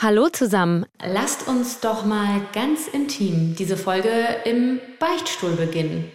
[0.00, 4.10] Hallo zusammen, lasst uns doch mal ganz intim diese Folge
[4.44, 6.08] im Beichtstuhl beginnen.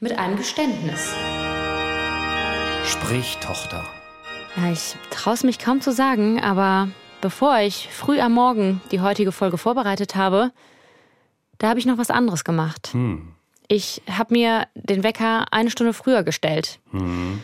[0.00, 1.14] Mit einem Geständnis.
[2.84, 3.84] Sprich, Tochter.
[4.56, 6.88] Ja, ich traue es mich kaum zu sagen, aber
[7.20, 10.50] bevor ich früh am Morgen die heutige Folge vorbereitet habe,
[11.58, 12.88] da habe ich noch was anderes gemacht.
[12.90, 13.34] Hm.
[13.68, 16.80] Ich habe mir den Wecker eine Stunde früher gestellt.
[16.90, 17.40] Hm.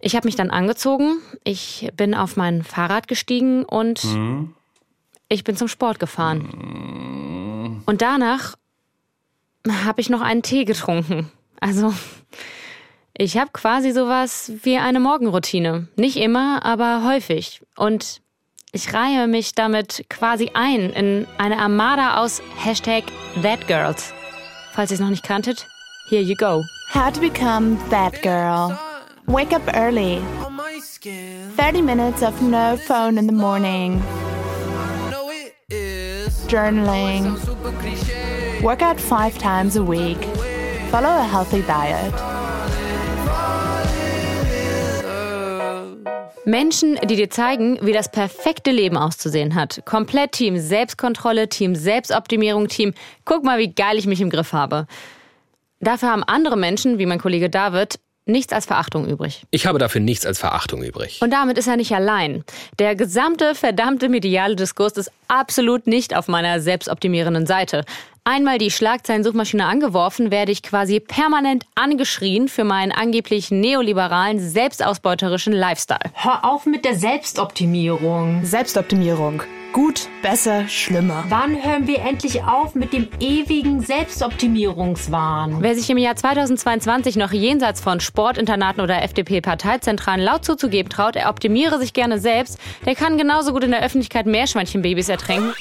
[0.00, 4.54] Ich habe mich dann angezogen, ich bin auf mein Fahrrad gestiegen und Hm.
[5.34, 7.82] Ich bin zum Sport gefahren.
[7.86, 8.54] Und danach
[9.68, 11.30] habe ich noch einen Tee getrunken.
[11.60, 11.92] Also
[13.16, 15.88] ich habe quasi sowas wie eine Morgenroutine.
[15.96, 17.62] Nicht immer, aber häufig.
[17.76, 18.20] Und
[18.72, 23.04] ich reihe mich damit quasi ein in eine Armada aus Hashtag
[23.40, 24.12] ThatGirls.
[24.72, 25.66] Falls ihr es noch nicht kanntet,
[26.08, 26.62] here you go.
[26.92, 28.76] How to become that girl.
[29.26, 30.20] Wake up early.
[31.56, 34.02] 30 minutes of no phone in the morning.
[36.48, 37.36] Journaling.
[38.62, 40.22] Work out five times a week.
[40.90, 42.14] Follow a healthy diet.
[46.46, 49.82] Menschen, die dir zeigen, wie das perfekte Leben auszusehen hat.
[49.86, 52.92] Komplett Team Selbstkontrolle, Team Selbstoptimierung, Team
[53.24, 54.86] guck mal, wie geil ich mich im Griff habe.
[55.80, 59.42] Dafür haben andere Menschen, wie mein Kollege David, nichts als Verachtung übrig.
[59.50, 61.20] Ich habe dafür nichts als Verachtung übrig.
[61.22, 62.44] Und damit ist er nicht allein.
[62.78, 67.84] Der gesamte verdammte mediale Diskurs ist absolut nicht auf meiner selbstoptimierenden Seite.
[68.26, 76.10] Einmal die Schlagzeilensuchmaschine angeworfen, werde ich quasi permanent angeschrien für meinen angeblich neoliberalen, selbstausbeuterischen Lifestyle.
[76.14, 78.42] Hör auf mit der Selbstoptimierung.
[78.44, 79.42] Selbstoptimierung.
[79.74, 81.24] Gut, besser, schlimmer.
[81.30, 85.56] Wann hören wir endlich auf mit dem ewigen Selbstoptimierungswahn?
[85.62, 91.28] Wer sich im Jahr 2022 noch jenseits von Sportinternaten oder FDP-Parteizentralen laut zuzugeben traut, er
[91.28, 95.52] optimiere sich gerne selbst, der kann genauso gut in der Öffentlichkeit Meerschweinchenbabys ertränken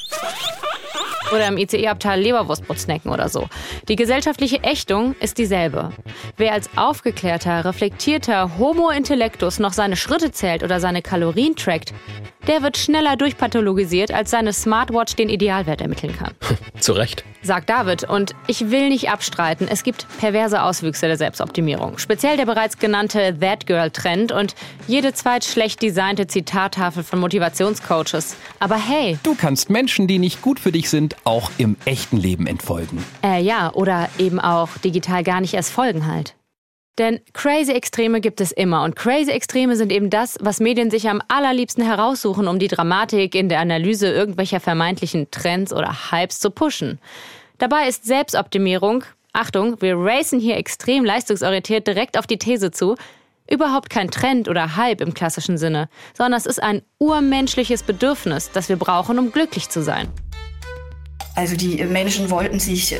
[1.31, 3.47] oder im ICE-Abteil Leberwurstbrot snacken oder so.
[3.88, 5.91] Die gesellschaftliche Ächtung ist dieselbe.
[6.38, 11.94] Wer als aufgeklärter, reflektierter Homo intellectus noch seine Schritte zählt oder seine Kalorien trackt,
[12.47, 16.34] der wird schneller durchpathologisiert, als seine Smartwatch den Idealwert ermitteln kann.
[16.79, 17.23] Zu Recht.
[17.43, 18.05] Sagt David.
[18.05, 21.97] Und ich will nicht abstreiten, es gibt perverse Auswüchse der Selbstoptimierung.
[21.97, 24.55] Speziell der bereits genannte That Girl-Trend und
[24.87, 28.37] jede zweit schlecht designte Zitattafel von Motivationscoaches.
[28.59, 32.47] Aber hey, Du kannst Menschen, die nicht gut für dich sind, auch im echten Leben
[32.47, 33.03] entfolgen.
[33.23, 36.35] Äh, ja, oder eben auch digital gar nicht erst folgen halt.
[36.99, 41.09] Denn crazy Extreme gibt es immer und crazy Extreme sind eben das, was Medien sich
[41.09, 46.51] am allerliebsten heraussuchen, um die Dramatik in der Analyse irgendwelcher vermeintlichen Trends oder Hypes zu
[46.51, 46.99] pushen.
[47.58, 52.96] Dabei ist Selbstoptimierung, Achtung, wir racen hier extrem leistungsorientiert direkt auf die These zu,
[53.50, 58.69] überhaupt kein Trend oder Hype im klassischen Sinne, sondern es ist ein urmenschliches Bedürfnis, das
[58.69, 60.09] wir brauchen, um glücklich zu sein.
[61.35, 62.95] Also die Menschen wollten sich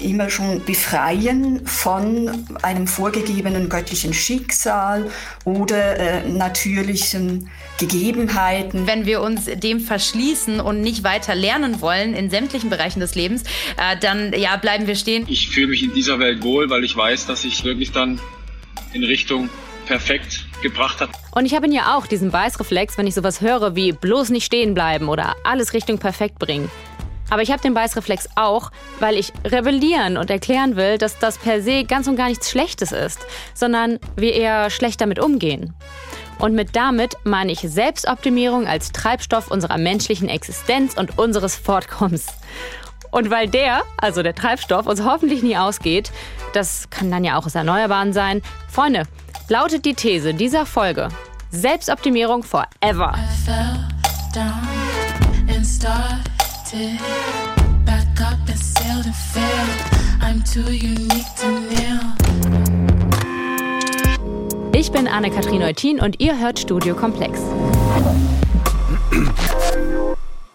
[0.00, 5.10] immer schon befreien von einem vorgegebenen göttlichen Schicksal
[5.44, 8.86] oder äh, natürlichen Gegebenheiten.
[8.86, 13.42] Wenn wir uns dem verschließen und nicht weiter lernen wollen in sämtlichen Bereichen des Lebens,
[13.76, 15.26] äh, dann ja, bleiben wir stehen.
[15.28, 18.20] Ich fühle mich in dieser Welt wohl, weil ich weiß, dass ich wirklich dann
[18.92, 19.50] in Richtung
[19.86, 21.10] perfekt gebracht habe.
[21.32, 24.44] Und ich habe ihn ja auch, diesen Beißreflex, wenn ich sowas höre wie bloß nicht
[24.44, 26.70] stehen bleiben oder alles Richtung perfekt bringen.
[27.30, 28.70] Aber ich habe den Beißreflex auch,
[29.00, 32.92] weil ich rebellieren und erklären will, dass das per se ganz und gar nichts Schlechtes
[32.92, 33.20] ist,
[33.54, 35.74] sondern wir eher schlecht damit umgehen.
[36.38, 42.26] Und mit damit meine ich Selbstoptimierung als Treibstoff unserer menschlichen Existenz und unseres Fortkommens.
[43.10, 46.10] Und weil der, also der Treibstoff, uns hoffentlich nie ausgeht,
[46.52, 49.04] das kann dann ja auch aus Erneuerbaren sein, Freunde,
[49.48, 51.08] lautet die These dieser Folge.
[51.50, 53.14] Selbstoptimierung forever.
[64.72, 67.40] Ich bin Anne-Kathrin Eutin und ihr hört Studio Komplex.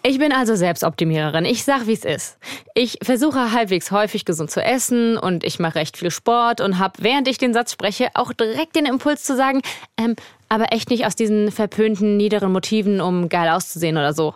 [0.02, 1.46] Ich bin also Selbstoptimiererin.
[1.46, 2.38] Ich sag, wie es ist.
[2.74, 7.02] Ich versuche halbwegs häufig gesund zu essen und ich mache recht viel Sport und habe,
[7.02, 9.62] während ich den Satz spreche, auch direkt den Impuls zu sagen,
[9.96, 10.16] ähm,
[10.50, 14.34] aber echt nicht aus diesen verpönten, niederen Motiven, um geil auszusehen oder so.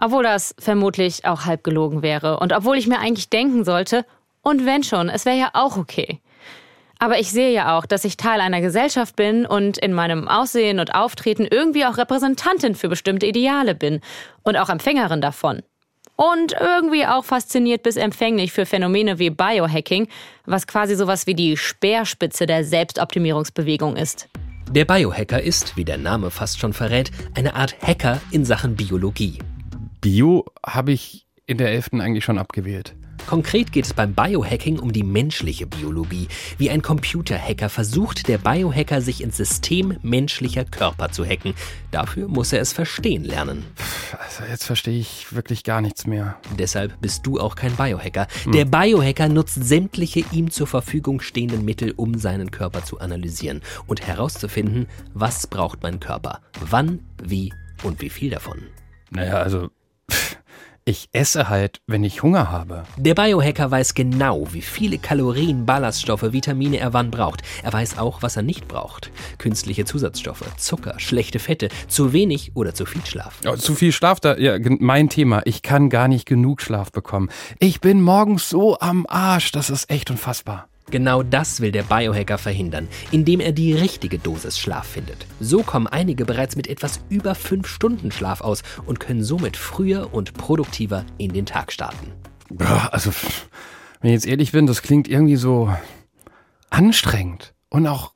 [0.00, 4.04] Obwohl das vermutlich auch halb gelogen wäre und obwohl ich mir eigentlich denken sollte,
[4.42, 6.20] und wenn schon, es wäre ja auch okay.
[6.98, 10.78] Aber ich sehe ja auch, dass ich Teil einer Gesellschaft bin und in meinem Aussehen
[10.78, 14.00] und Auftreten irgendwie auch Repräsentantin für bestimmte Ideale bin
[14.42, 15.62] und auch Empfängerin davon.
[16.14, 20.08] Und irgendwie auch fasziniert bis empfänglich für Phänomene wie Biohacking,
[20.46, 24.28] was quasi sowas wie die Speerspitze der Selbstoptimierungsbewegung ist.
[24.70, 29.38] Der Biohacker ist, wie der Name fast schon verrät, eine Art Hacker in Sachen Biologie.
[30.06, 31.94] Bio habe ich in der 11.
[31.94, 32.94] eigentlich schon abgewählt.
[33.26, 36.28] Konkret geht es beim Biohacking um die menschliche Biologie.
[36.58, 41.54] Wie ein Computerhacker versucht der Biohacker, sich ins System menschlicher Körper zu hacken.
[41.90, 43.64] Dafür muss er es verstehen lernen.
[44.16, 46.36] Also jetzt verstehe ich wirklich gar nichts mehr.
[46.56, 48.28] Deshalb bist du auch kein Biohacker.
[48.54, 54.06] Der Biohacker nutzt sämtliche ihm zur Verfügung stehenden Mittel, um seinen Körper zu analysieren und
[54.06, 58.68] herauszufinden, was braucht mein Körper, wann, wie und wie viel davon.
[59.10, 59.70] Naja, also
[60.10, 60.36] pff,
[60.88, 62.84] ich esse halt, wenn ich Hunger habe.
[62.96, 67.42] Der Biohacker weiß genau, wie viele Kalorien, Ballaststoffe, Vitamine er wann braucht.
[67.64, 69.10] Er weiß auch, was er nicht braucht.
[69.38, 73.40] Künstliche Zusatzstoffe, Zucker, schlechte Fette, zu wenig oder zu viel Schlaf.
[73.48, 75.42] Oh, zu viel Schlaf, da, ja, mein Thema.
[75.44, 77.30] Ich kann gar nicht genug Schlaf bekommen.
[77.58, 80.68] Ich bin morgens so am Arsch, das ist echt unfassbar.
[80.90, 85.26] Genau das will der Biohacker verhindern, indem er die richtige Dosis Schlaf findet.
[85.40, 90.14] So kommen einige bereits mit etwas über 5 Stunden Schlaf aus und können somit früher
[90.14, 92.12] und produktiver in den Tag starten.
[92.92, 93.10] Also,
[94.00, 95.74] wenn ich jetzt ehrlich bin, das klingt irgendwie so
[96.70, 98.12] anstrengend und auch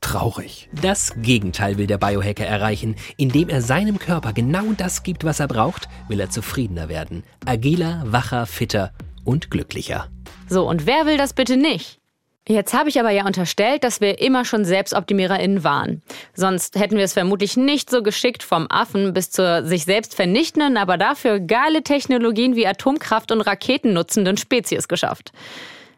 [0.00, 0.68] traurig.
[0.80, 2.94] Das Gegenteil will der Biohacker erreichen.
[3.16, 7.24] Indem er seinem Körper genau das gibt, was er braucht, will er zufriedener werden.
[7.44, 8.92] Agiler, wacher, fitter
[9.24, 10.08] und glücklicher.
[10.48, 11.98] So, und wer will das bitte nicht?
[12.46, 16.02] Jetzt habe ich aber ja unterstellt, dass wir immer schon SelbstoptimiererInnen waren.
[16.34, 20.76] Sonst hätten wir es vermutlich nicht so geschickt vom Affen bis zur sich selbst vernichtenden,
[20.76, 25.32] aber dafür geile Technologien wie Atomkraft und Raketen nutzenden Spezies geschafft.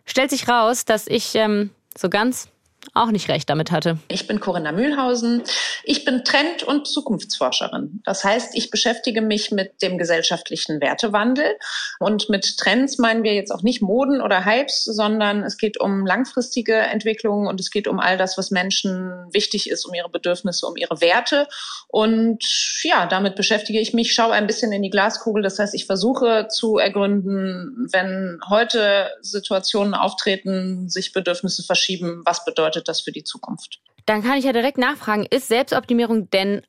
[0.05, 2.49] Stellt sich raus, dass ich ähm, so ganz
[2.95, 3.99] auch nicht recht damit hatte.
[4.09, 5.43] Ich bin Corinna Mühlhausen.
[5.85, 8.03] Ich bin Trend- und Zukunftsforscherin.
[8.05, 11.57] Das heißt, ich beschäftige mich mit dem gesellschaftlichen Wertewandel.
[11.99, 16.07] Und mit Trends meinen wir jetzt auch nicht Moden oder Hypes, sondern es geht um
[16.07, 20.67] langfristige Entwicklungen und es geht um all das, was Menschen wichtig ist, um ihre Bedürfnisse,
[20.67, 21.47] um ihre Werte.
[21.89, 22.45] Und
[22.83, 25.43] ja, damit beschäftige ich mich, schaue ein bisschen in die Glaskugel.
[25.43, 32.76] Das heißt, ich versuche zu ergründen, wenn heute Situationen auftreten, sich Bedürfnisse verschieben, was bedeutet
[32.83, 33.81] das für die Zukunft?
[34.07, 36.63] Dann kann ich ja direkt nachfragen, ist Selbstoptimierung denn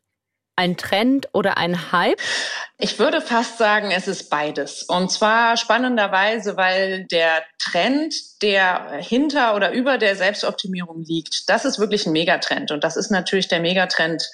[0.58, 2.20] ein Trend oder ein Hype?
[2.80, 4.84] Ich würde fast sagen, es ist beides.
[4.84, 11.80] Und zwar spannenderweise, weil der Trend, der hinter oder über der Selbstoptimierung liegt, das ist
[11.80, 12.72] wirklich ein Megatrend.
[12.72, 14.28] Und das ist natürlich der Megatrend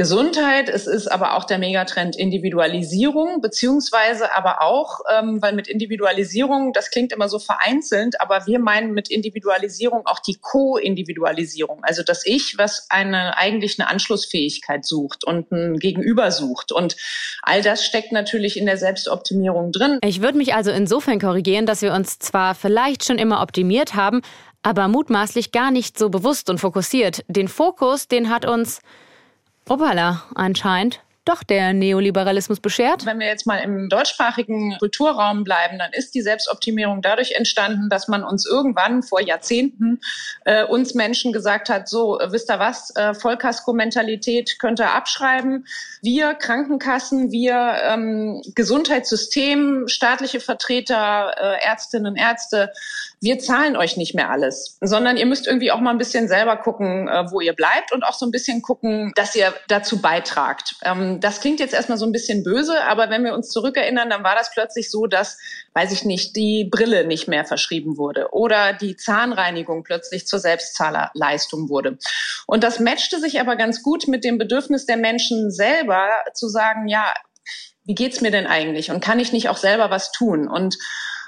[0.00, 6.72] Gesundheit, es ist aber auch der Megatrend Individualisierung, beziehungsweise aber auch, ähm, weil mit Individualisierung,
[6.72, 12.24] das klingt immer so vereinzelt, aber wir meinen mit Individualisierung auch die Co-Individualisierung, also das
[12.24, 16.72] Ich, was eine eigentlich eine Anschlussfähigkeit sucht und ein Gegenüber sucht.
[16.72, 16.96] Und
[17.42, 19.98] all das steckt natürlich in der Selbstoptimierung drin.
[20.02, 24.22] Ich würde mich also insofern korrigieren, dass wir uns zwar vielleicht schon immer optimiert haben,
[24.62, 27.22] aber mutmaßlich gar nicht so bewusst und fokussiert.
[27.28, 28.80] Den Fokus, den hat uns
[29.68, 33.04] Opala anscheinend doch der Neoliberalismus beschert.
[33.04, 38.08] Wenn wir jetzt mal im deutschsprachigen Kulturraum bleiben, dann ist die Selbstoptimierung dadurch entstanden, dass
[38.08, 40.00] man uns irgendwann vor Jahrzehnten
[40.44, 45.66] äh, uns Menschen gesagt hat, so, äh, wisst ihr was, äh, Vollkasko-Mentalität könnt ihr abschreiben.
[46.02, 52.72] Wir Krankenkassen, wir ähm, Gesundheitssystem, staatliche Vertreter, äh, Ärztinnen, Ärzte,
[53.22, 56.56] wir zahlen euch nicht mehr alles, sondern ihr müsst irgendwie auch mal ein bisschen selber
[56.56, 60.76] gucken, äh, wo ihr bleibt und auch so ein bisschen gucken, dass ihr dazu beitragt.
[60.82, 64.24] Ähm, das klingt jetzt erstmal so ein bisschen böse, aber wenn wir uns zurückerinnern, dann
[64.24, 65.38] war das plötzlich so, dass,
[65.74, 71.68] weiß ich nicht, die Brille nicht mehr verschrieben wurde oder die Zahnreinigung plötzlich zur Selbstzahlerleistung
[71.68, 71.98] wurde.
[72.46, 76.88] Und das matchte sich aber ganz gut mit dem Bedürfnis der Menschen selber zu sagen,
[76.88, 77.12] ja,
[77.84, 80.48] wie geht's mir denn eigentlich und kann ich nicht auch selber was tun?
[80.48, 80.78] Und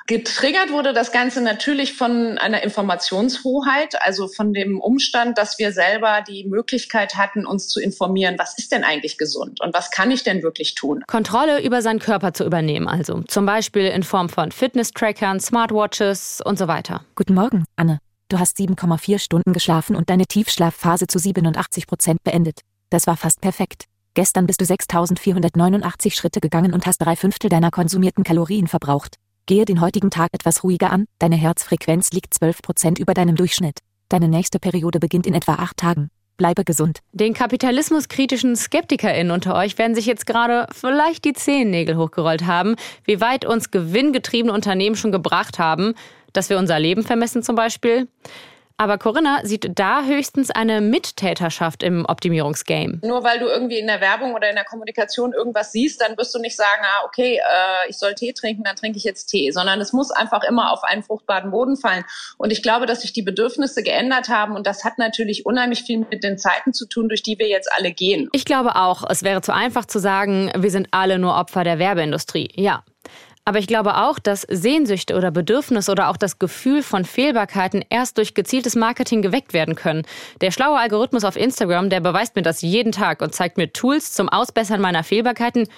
[0.06, 6.23] Getriggert wurde das Ganze natürlich von einer Informationshoheit, also von dem Umstand, dass wir selber
[6.26, 10.25] die Möglichkeit hatten, uns zu informieren, was ist denn eigentlich gesund und was kann ich
[10.25, 11.04] denn wirklich tun.
[11.06, 16.59] Kontrolle über seinen Körper zu übernehmen, also zum Beispiel in Form von Fitness-Trackern, Smartwatches und
[16.59, 17.04] so weiter.
[17.14, 17.99] Guten Morgen, Anne.
[18.28, 22.61] Du hast 7,4 Stunden geschlafen und deine Tiefschlafphase zu 87 Prozent beendet.
[22.90, 23.85] Das war fast perfekt.
[24.14, 29.16] Gestern bist du 6489 Schritte gegangen und hast drei Fünftel deiner konsumierten Kalorien verbraucht.
[29.46, 33.80] Gehe den heutigen Tag etwas ruhiger an, deine Herzfrequenz liegt 12 Prozent über deinem Durchschnitt.
[34.08, 36.11] Deine nächste Periode beginnt in etwa acht Tagen.
[36.37, 37.00] Bleibe gesund.
[37.12, 43.20] Den kapitalismuskritischen SkeptikerInnen unter euch werden sich jetzt gerade vielleicht die Zehennägel hochgerollt haben, wie
[43.20, 45.94] weit uns gewinngetriebene Unternehmen schon gebracht haben,
[46.32, 48.08] dass wir unser Leben vermessen zum Beispiel.
[48.83, 52.99] Aber Corinna sieht da höchstens eine Mittäterschaft im Optimierungsgame.
[53.05, 56.35] Nur weil du irgendwie in der Werbung oder in der Kommunikation irgendwas siehst, dann wirst
[56.35, 59.53] du nicht sagen, ah, okay, äh, ich soll Tee trinken, dann trinke ich jetzt Tee,
[59.53, 62.05] sondern es muss einfach immer auf einen fruchtbaren Boden fallen.
[62.39, 65.99] Und ich glaube, dass sich die Bedürfnisse geändert haben und das hat natürlich unheimlich viel
[65.99, 68.31] mit den Zeiten zu tun, durch die wir jetzt alle gehen.
[68.33, 71.79] Ich glaube auch, es wäre zu einfach zu sagen, wir sind alle nur Opfer der
[71.79, 72.51] Werbeindustrie.
[72.57, 72.83] Ja,
[73.44, 78.18] aber ich glaube auch, dass Sehnsüchte oder Bedürfnisse oder auch das Gefühl von Fehlbarkeiten erst
[78.18, 80.02] durch gezieltes Marketing geweckt werden können.
[80.40, 84.12] Der schlaue Algorithmus auf Instagram, der beweist mir das jeden Tag und zeigt mir Tools
[84.12, 85.68] zum Ausbessern meiner Fehlbarkeiten,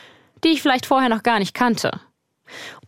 [0.44, 2.00] die ich vielleicht vorher noch gar nicht kannte.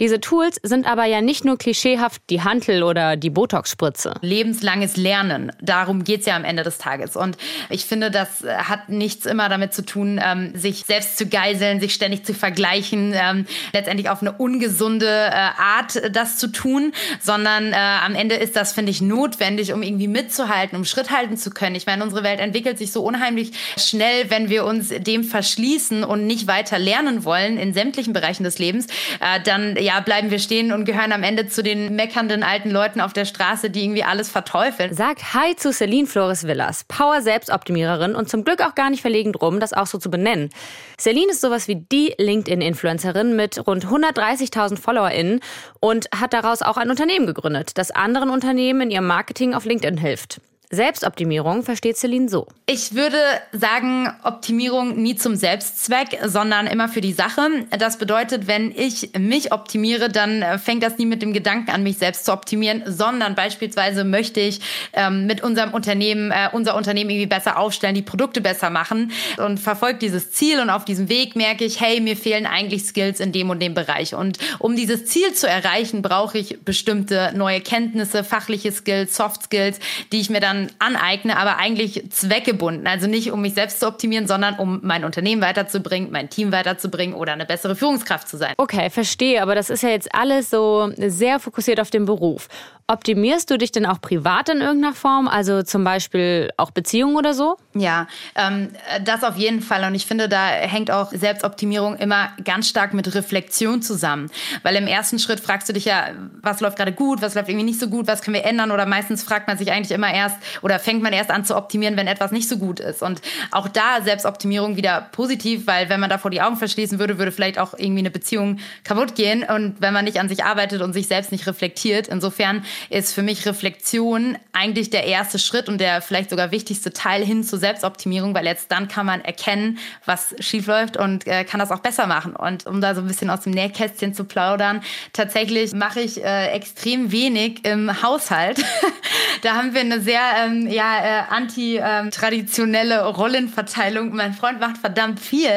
[0.01, 4.15] Diese Tools sind aber ja nicht nur klischeehaft die Hantel oder die Botox-Spritze.
[4.21, 7.17] Lebenslanges Lernen, darum geht es ja am Ende des Tages.
[7.17, 7.37] Und
[7.71, 11.95] ich finde, das hat nichts immer damit zu tun, ähm, sich selbst zu geiseln, sich
[11.95, 17.77] ständig zu vergleichen, ähm, letztendlich auf eine ungesunde äh, Art das zu tun, sondern äh,
[17.77, 21.75] am Ende ist das, finde ich, notwendig, um irgendwie mitzuhalten, um Schritt halten zu können.
[21.75, 26.27] Ich meine, unsere Welt entwickelt sich so unheimlich schnell, wenn wir uns dem verschließen und
[26.27, 28.87] nicht weiter lernen wollen in sämtlichen Bereichen des Lebens.
[29.21, 33.01] Äh, dann ja, bleiben wir stehen und gehören am Ende zu den meckernden alten Leuten
[33.01, 34.95] auf der Straße, die irgendwie alles verteufeln.
[34.95, 39.61] Sagt Hi zu Celine Flores Villas, Power-Selbstoptimiererin und zum Glück auch gar nicht verlegen drum,
[39.61, 40.51] das auch so zu benennen.
[40.99, 45.41] Celine ist sowas wie die LinkedIn-Influencerin mit rund 130.000 FollowerInnen
[45.81, 49.99] und hat daraus auch ein Unternehmen gegründet, das anderen Unternehmen in ihrem Marketing auf LinkedIn
[49.99, 50.41] hilft.
[50.71, 52.49] Selbstoptimierung versteht Celine so.
[52.67, 53.19] Ich würde
[53.53, 57.43] sagen, Optimierung nie zum Selbstzweck, sondern immer für die Sache.
[57.79, 61.85] Das bedeutet, wenn ich mich optimiere, dann äh, fängt das nie mit dem Gedanken an,
[61.85, 64.61] mich selbst zu optimieren, sondern beispielsweise möchte ich
[64.93, 69.61] ähm, mit unserem Unternehmen, äh, unser Unternehmen irgendwie besser aufstellen, die Produkte besser machen und
[69.61, 73.31] verfolge dieses Ziel und auf diesem Weg merke ich, hey, mir fehlen eigentlich Skills in
[73.31, 74.17] dem und dem Bereich.
[74.17, 79.79] Und um dieses Ziel zu erreichen, brauche ich bestimmte neue Kenntnisse, fachliche Skills, Soft Skills,
[80.11, 82.87] die ich mir dann dann aneigne, aber eigentlich zweckgebunden.
[82.87, 87.15] Also nicht, um mich selbst zu optimieren, sondern um mein Unternehmen weiterzubringen, mein Team weiterzubringen
[87.15, 88.55] oder eine bessere Führungskraft zu sein.
[88.57, 92.49] Okay, verstehe, aber das ist ja jetzt alles so sehr fokussiert auf den Beruf.
[92.89, 95.27] Optimierst du dich denn auch privat in irgendeiner Form?
[95.27, 97.57] Also zum Beispiel auch Beziehungen oder so?
[97.75, 98.69] Ja, ähm,
[99.05, 99.83] das auf jeden Fall.
[99.83, 104.31] Und ich finde, da hängt auch Selbstoptimierung immer ganz stark mit Reflexion zusammen.
[104.63, 106.11] Weil im ersten Schritt fragst du dich ja,
[106.43, 108.71] was läuft gerade gut, was läuft irgendwie nicht so gut, was können wir ändern?
[108.71, 111.97] Oder meistens fragt man sich eigentlich immer erst oder fängt man erst an zu optimieren,
[111.97, 113.03] wenn etwas nicht so gut ist.
[113.03, 117.33] Und auch da Selbstoptimierung wieder positiv, weil wenn man davor die Augen verschließen würde, würde
[117.33, 119.43] vielleicht auch irgendwie eine Beziehung kaputt gehen.
[119.43, 123.23] Und wenn man nicht an sich arbeitet und sich selbst nicht reflektiert, insofern ist für
[123.23, 128.35] mich Reflexion eigentlich der erste Schritt und der vielleicht sogar wichtigste Teil hin zur Selbstoptimierung,
[128.35, 132.07] weil jetzt dann kann man erkennen, was schief läuft und äh, kann das auch besser
[132.07, 132.35] machen.
[132.35, 136.49] Und um da so ein bisschen aus dem Nähkästchen zu plaudern, tatsächlich mache ich äh,
[136.49, 138.65] extrem wenig im Haushalt.
[139.43, 144.15] da haben wir eine sehr ähm, ja, äh, anti-traditionelle ähm, Rollenverteilung.
[144.15, 145.51] Mein Freund macht verdammt viel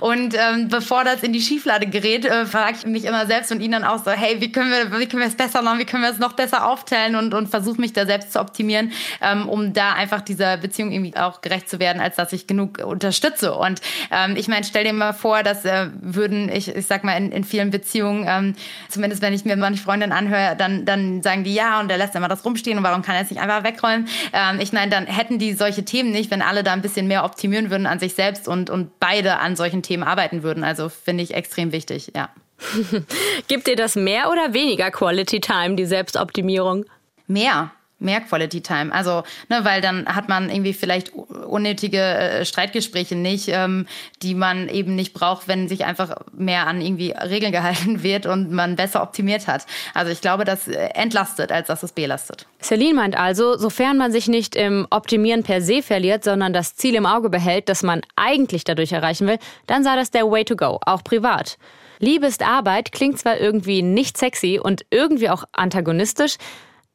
[0.00, 3.60] und ähm, bevor das in die Schieflade gerät, äh, frage ich mich immer selbst und
[3.60, 5.84] ihn dann auch so, hey, wie können wir, wie können wir es besser machen, wie
[5.84, 8.92] können wir es noch besser besser aufteilen und, und versuche mich da selbst zu optimieren,
[9.20, 12.78] ähm, um da einfach dieser Beziehung irgendwie auch gerecht zu werden, als dass ich genug
[12.78, 13.54] unterstütze.
[13.54, 17.16] Und ähm, ich meine, stell dir mal vor, dass äh, würden, ich, ich sag mal,
[17.16, 18.54] in, in vielen Beziehungen, ähm,
[18.88, 22.14] zumindest wenn ich mir meine Freundin anhöre, dann, dann sagen die ja und der lässt
[22.14, 24.08] immer das rumstehen und warum kann er es nicht einfach wegräumen?
[24.32, 27.24] Ähm, ich meine, dann hätten die solche Themen nicht, wenn alle da ein bisschen mehr
[27.24, 30.64] optimieren würden an sich selbst und, und beide an solchen Themen arbeiten würden.
[30.64, 32.28] Also finde ich extrem wichtig, ja.
[33.48, 36.84] Gibt dir das mehr oder weniger Quality Time, die Selbstoptimierung?
[37.26, 38.92] Mehr mehr Quality Time.
[38.92, 43.86] Also, ne, weil dann hat man irgendwie vielleicht unnötige äh, Streitgespräche nicht, ähm,
[44.22, 48.50] die man eben nicht braucht, wenn sich einfach mehr an irgendwie Regeln gehalten wird und
[48.50, 49.66] man besser optimiert hat.
[49.94, 52.46] Also ich glaube, das entlastet, als dass es belastet.
[52.62, 56.94] Celine meint also, sofern man sich nicht im Optimieren per se verliert, sondern das Ziel
[56.94, 60.56] im Auge behält, das man eigentlich dadurch erreichen will, dann sei das der Way to
[60.56, 61.56] go, auch privat.
[61.98, 66.36] Liebe ist Arbeit klingt zwar irgendwie nicht sexy und irgendwie auch antagonistisch,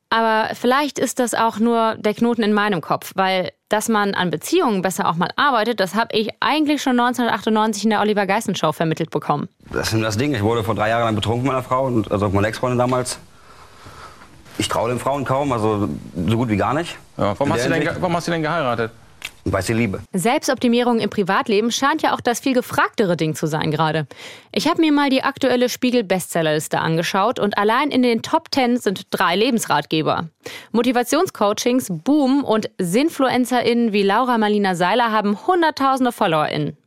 [0.09, 4.29] aber vielleicht ist das auch nur der Knoten in meinem Kopf, weil dass man an
[4.29, 8.53] Beziehungen besser auch mal arbeitet, das habe ich eigentlich schon 1998 in der Oliver Geissen
[8.55, 9.47] Show vermittelt bekommen.
[9.71, 10.33] Das ist das Ding.
[10.33, 13.17] Ich wurde vor drei Jahren lang betrunken mit meiner Frau, und, also meine Ex-Freundin damals.
[14.57, 15.87] Ich traue den Frauen kaum, also
[16.27, 16.97] so gut wie gar nicht.
[17.17, 18.91] Ja, warum, hast denn, warum hast du denn geheiratet?
[19.43, 20.01] Weil sie liebe.
[20.13, 24.07] Selbstoptimierung im Privatleben scheint ja auch das viel gefragtere Ding zu sein gerade.
[24.51, 29.07] Ich habe mir mal die aktuelle Spiegel-Bestsellerliste angeschaut und allein in den Top 10 sind
[29.09, 30.29] drei Lebensratgeber.
[30.71, 36.77] Motivationscoachings boomen und SinfluencerInnen wie Laura Marlina Seiler haben hunderttausende FollowerInnen.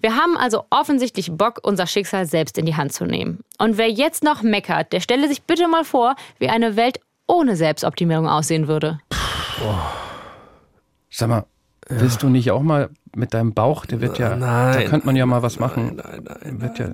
[0.00, 3.40] Wir haben also offensichtlich Bock, unser Schicksal selbst in die Hand zu nehmen.
[3.58, 7.56] Und wer jetzt noch meckert, der stelle sich bitte mal vor, wie eine Welt ohne
[7.56, 9.00] Selbstoptimierung aussehen würde.
[11.10, 11.46] Sag mal,
[11.88, 15.16] willst du nicht auch mal mit deinem Bauch, der wird ja, da Nein, könnte man
[15.16, 15.96] ja mal was machen.
[15.96, 16.90] Nein, nein, Wird ja,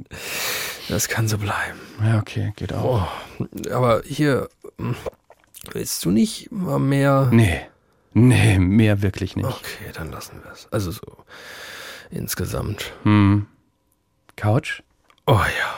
[0.88, 1.78] Das kann so bleiben.
[2.04, 3.08] ja, okay, geht auch.
[3.38, 4.94] Oh, aber hier, hm,
[5.72, 7.28] willst du nicht mal mehr?
[7.32, 7.60] Nee,
[8.14, 9.46] nee, mehr wirklich nicht.
[9.46, 10.68] Okay, dann lassen wir es.
[10.70, 11.00] Also so
[12.10, 12.92] insgesamt.
[13.04, 13.46] Hm.
[14.36, 14.82] Couch?
[15.26, 15.74] Oh ja.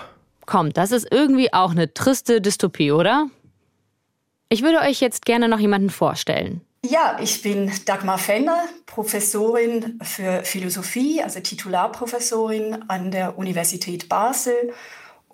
[0.47, 3.29] Komm, das ist irgendwie auch eine triste Dystopie, oder?
[4.49, 6.61] Ich würde euch jetzt gerne noch jemanden vorstellen.
[6.91, 14.55] Ja, ich bin Dagmar Fenner, Professorin für Philosophie, also Titularprofessorin an der Universität Basel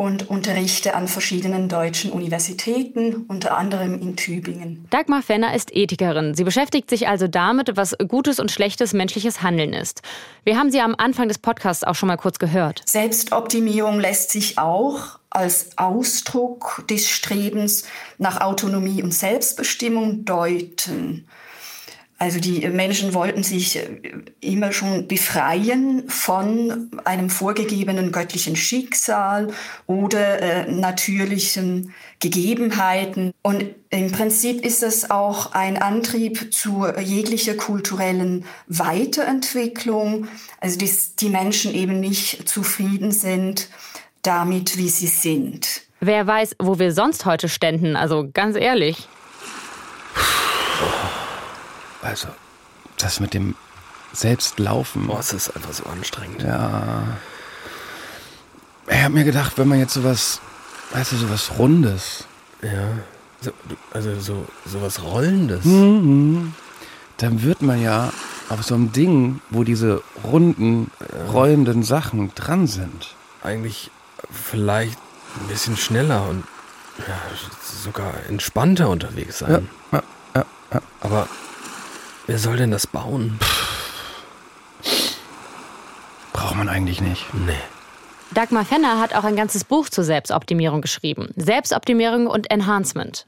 [0.00, 4.86] und unterrichte an verschiedenen deutschen Universitäten, unter anderem in Tübingen.
[4.90, 6.34] Dagmar Fenner ist Ethikerin.
[6.34, 10.02] Sie beschäftigt sich also damit, was gutes und schlechtes menschliches Handeln ist.
[10.44, 12.82] Wir haben sie am Anfang des Podcasts auch schon mal kurz gehört.
[12.86, 17.84] Selbstoptimierung lässt sich auch als Ausdruck des Strebens
[18.18, 21.26] nach Autonomie und Selbstbestimmung deuten.
[22.20, 23.80] Also die Menschen wollten sich
[24.42, 29.48] immer schon befreien von einem vorgegebenen göttlichen Schicksal
[29.86, 33.32] oder äh, natürlichen Gegebenheiten.
[33.40, 40.28] Und im Prinzip ist es auch ein Antrieb zu jeglicher kulturellen Weiterentwicklung.
[40.60, 43.70] Also dass die Menschen eben nicht zufrieden sind
[44.20, 45.84] damit, wie sie sind.
[46.00, 49.08] Wer weiß, wo wir sonst heute ständen, also ganz ehrlich.
[52.02, 52.28] Also,
[52.98, 53.54] das mit dem
[54.12, 55.06] Selbstlaufen.
[55.06, 56.42] Boah, es ist einfach so anstrengend.
[56.42, 57.02] Ja.
[58.88, 60.40] Ich habe mir gedacht, wenn man jetzt sowas,
[60.92, 62.24] weißt du, sowas Rundes.
[62.62, 62.88] Ja.
[63.40, 63.52] So,
[63.92, 65.64] also so sowas Rollendes.
[65.64, 66.54] Mhm.
[67.16, 68.12] Dann wird man ja
[68.48, 70.90] auf so einem Ding, wo diese runden,
[71.32, 73.14] rollenden Sachen dran sind.
[73.42, 73.90] Eigentlich
[74.30, 74.98] vielleicht
[75.40, 76.44] ein bisschen schneller und
[77.06, 77.18] ja,
[77.82, 79.68] sogar entspannter unterwegs sein.
[79.92, 80.02] Ja,
[80.34, 80.82] ja, ja.
[81.00, 81.28] Aber
[82.30, 83.40] wer soll denn das bauen?
[86.32, 87.26] Braucht man eigentlich nicht.
[87.34, 87.52] Nee.
[88.32, 91.30] Dagmar Fenner hat auch ein ganzes Buch zur Selbstoptimierung geschrieben.
[91.34, 93.26] Selbstoptimierung und Enhancement.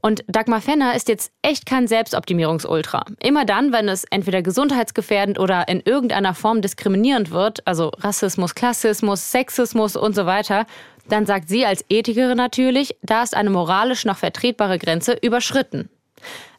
[0.00, 3.04] Und Dagmar Fenner ist jetzt echt kein Selbstoptimierungsultra.
[3.22, 9.30] Immer dann, wenn es entweder gesundheitsgefährdend oder in irgendeiner Form diskriminierend wird, also Rassismus, Klassismus,
[9.30, 10.64] Sexismus und so weiter,
[11.10, 15.90] dann sagt sie als Ethikerin natürlich, da ist eine moralisch noch vertretbare Grenze überschritten.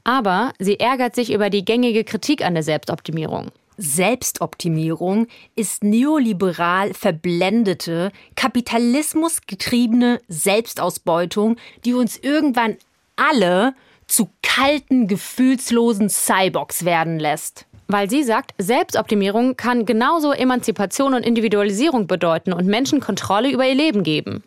[0.04, 3.52] Aber sie ärgert sich über die gängige Kritik an der Selbstoptimierung.
[3.78, 12.78] Selbstoptimierung ist neoliberal verblendete, kapitalismusgetriebene Selbstausbeutung, die uns irgendwann
[13.16, 13.74] alle
[14.08, 17.66] zu kalten, gefühlslosen Cyborgs werden lässt.
[17.88, 23.76] Weil sie sagt, Selbstoptimierung kann genauso Emanzipation und Individualisierung bedeuten und Menschen Kontrolle über ihr
[23.76, 24.44] Leben geben.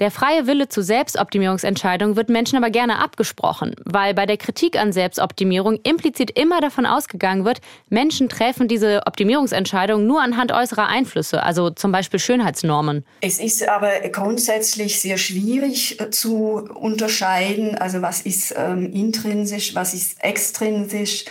[0.00, 4.92] Der freie Wille zu Selbstoptimierungsentscheidungen wird Menschen aber gerne abgesprochen, weil bei der Kritik an
[4.92, 11.70] Selbstoptimierung implizit immer davon ausgegangen wird, Menschen treffen diese Optimierungsentscheidungen nur anhand äußerer Einflüsse, also
[11.70, 13.04] zum Beispiel Schönheitsnormen.
[13.20, 19.94] Es ist aber grundsätzlich sehr schwierig äh, zu unterscheiden, also was ist ähm, intrinsisch, was
[19.94, 21.24] ist extrinsisch.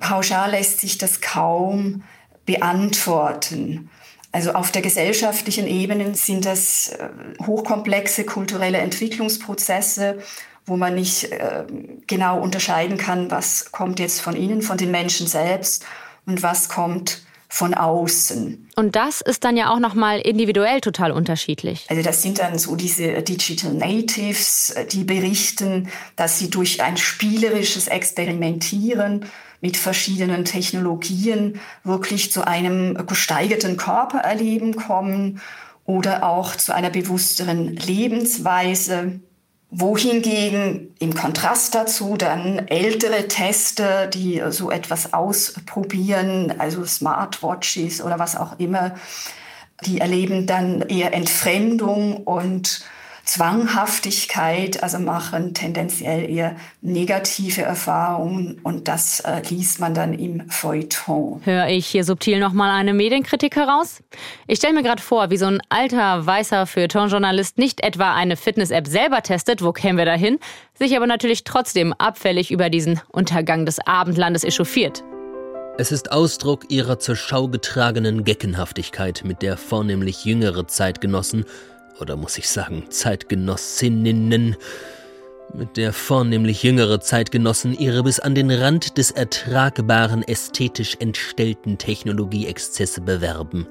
[0.00, 2.02] Pauschal lässt sich das kaum
[2.46, 3.90] beantworten.
[4.32, 7.08] Also auf der gesellschaftlichen Ebene sind das äh,
[7.44, 10.18] hochkomplexe kulturelle Entwicklungsprozesse,
[10.66, 11.64] wo man nicht äh,
[12.06, 15.84] genau unterscheiden kann, was kommt jetzt von innen, von den Menschen selbst
[16.26, 18.70] und was kommt von außen.
[18.76, 21.84] Und das ist dann ja auch noch mal individuell total unterschiedlich.
[21.88, 26.96] Also das sind dann so diese Digital Natives, äh, die berichten, dass sie durch ein
[26.96, 29.26] spielerisches Experimentieren
[29.60, 35.40] mit verschiedenen Technologien wirklich zu einem gesteigerten Körpererleben kommen
[35.84, 39.20] oder auch zu einer bewussteren Lebensweise.
[39.72, 48.36] Wohingegen im Kontrast dazu dann ältere Tester, die so etwas ausprobieren, also Smartwatches oder was
[48.36, 48.96] auch immer,
[49.86, 52.82] die erleben dann eher Entfremdung und
[53.30, 61.40] Zwanghaftigkeit, also machen tendenziell eher negative Erfahrungen und das äh, liest man dann im Feuilleton.
[61.44, 64.02] Höre ich hier subtil nochmal eine Medienkritik heraus?
[64.48, 68.88] Ich stelle mir gerade vor, wie so ein alter, weißer Feuilleton-Journalist nicht etwa eine Fitness-App
[68.88, 70.40] selber testet, wo kämen wir dahin,
[70.74, 75.04] sich aber natürlich trotzdem abfällig über diesen Untergang des Abendlandes echauffiert.
[75.78, 81.44] Es ist Ausdruck ihrer zur Schau getragenen Geckenhaftigkeit, mit der vornehmlich jüngere Zeitgenossen
[82.00, 84.56] oder muss ich sagen Zeitgenossinnen,
[85.54, 93.00] mit der vornehmlich jüngere Zeitgenossen ihre bis an den Rand des Ertragbaren ästhetisch entstellten Technologieexzesse
[93.00, 93.66] bewerben.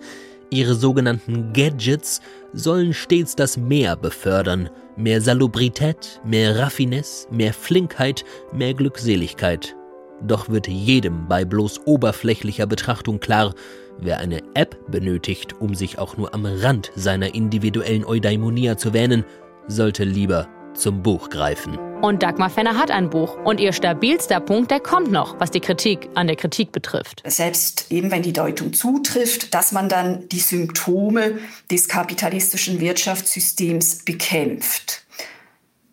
[0.50, 2.22] Ihre sogenannten Gadgets
[2.54, 4.70] sollen stets das Mehr befördern.
[4.96, 9.76] Mehr Salubrität, mehr Raffinesse, mehr Flinkheit, mehr Glückseligkeit.
[10.22, 13.54] Doch wird jedem bei bloß oberflächlicher Betrachtung klar,
[14.02, 19.26] wer eine App benötigt, um sich auch nur am Rand seiner individuellen Eudaimonia zu wähnen,
[19.68, 21.78] sollte lieber zum Buch greifen.
[22.02, 23.38] Und Dagmar Fenner hat ein Buch.
[23.44, 27.22] Und ihr stabilster Punkt, der kommt noch, was die Kritik an der Kritik betrifft.
[27.26, 35.04] Selbst eben wenn die Deutung zutrifft, dass man dann die Symptome des kapitalistischen Wirtschaftssystems bekämpft.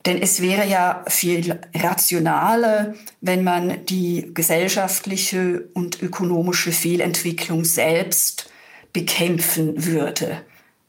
[0.06, 8.48] Denn es wäre ja viel rationaler, wenn man die gesellschaftliche und ökonomische Fehlentwicklung selbst
[8.92, 10.42] bekämpfen würde.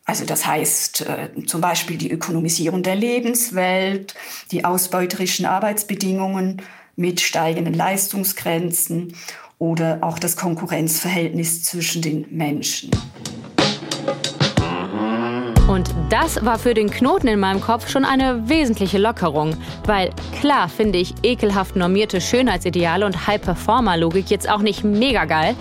[0.05, 4.15] Also das heißt äh, zum Beispiel die Ökonomisierung der Lebenswelt,
[4.51, 6.61] die ausbeuterischen Arbeitsbedingungen
[6.95, 9.13] mit steigenden Leistungsgrenzen
[9.59, 12.91] oder auch das Konkurrenzverhältnis zwischen den Menschen.
[15.67, 19.57] Und das war für den Knoten in meinem Kopf schon eine wesentliche Lockerung.
[19.85, 25.55] Weil klar finde ich ekelhaft normierte Schönheitsideale und High-Performer-Logik jetzt auch nicht mega geil.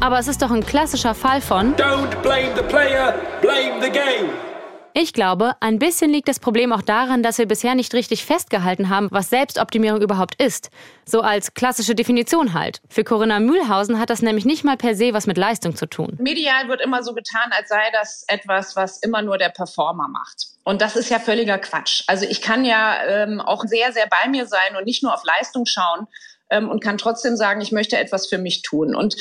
[0.00, 4.53] Aber es ist doch ein klassischer Fall von Don't blame the player, blame the game.
[4.96, 8.90] Ich glaube, ein bisschen liegt das Problem auch daran, dass wir bisher nicht richtig festgehalten
[8.90, 10.70] haben, was Selbstoptimierung überhaupt ist.
[11.04, 12.80] So als klassische Definition halt.
[12.88, 16.16] Für Corinna Mühlhausen hat das nämlich nicht mal per se was mit Leistung zu tun.
[16.20, 20.46] Medial wird immer so getan, als sei das etwas, was immer nur der Performer macht.
[20.62, 22.04] Und das ist ja völliger Quatsch.
[22.06, 25.24] Also ich kann ja ähm, auch sehr, sehr bei mir sein und nicht nur auf
[25.24, 26.06] Leistung schauen
[26.50, 28.94] ähm, und kann trotzdem sagen, ich möchte etwas für mich tun.
[28.94, 29.16] Und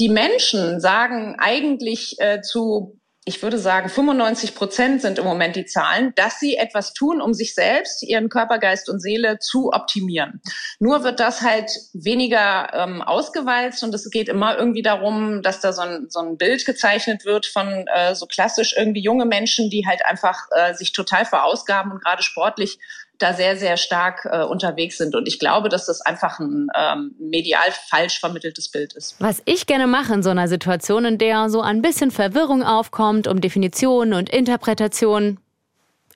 [0.00, 5.64] die Menschen sagen eigentlich äh, zu ich würde sagen, 95 Prozent sind im Moment die
[5.64, 10.42] Zahlen, dass sie etwas tun, um sich selbst, ihren Körper, Geist und Seele zu optimieren.
[10.78, 15.72] Nur wird das halt weniger ähm, ausgewalzt und es geht immer irgendwie darum, dass da
[15.72, 19.86] so ein, so ein Bild gezeichnet wird von äh, so klassisch irgendwie junge Menschen, die
[19.86, 22.78] halt einfach äh, sich total verausgaben und gerade sportlich
[23.18, 25.14] da sehr, sehr stark äh, unterwegs sind.
[25.14, 29.16] Und ich glaube, dass das einfach ein ähm, medial falsch vermitteltes Bild ist.
[29.20, 33.28] Was ich gerne mache in so einer Situation, in der so ein bisschen Verwirrung aufkommt
[33.28, 35.38] um Definitionen und Interpretationen,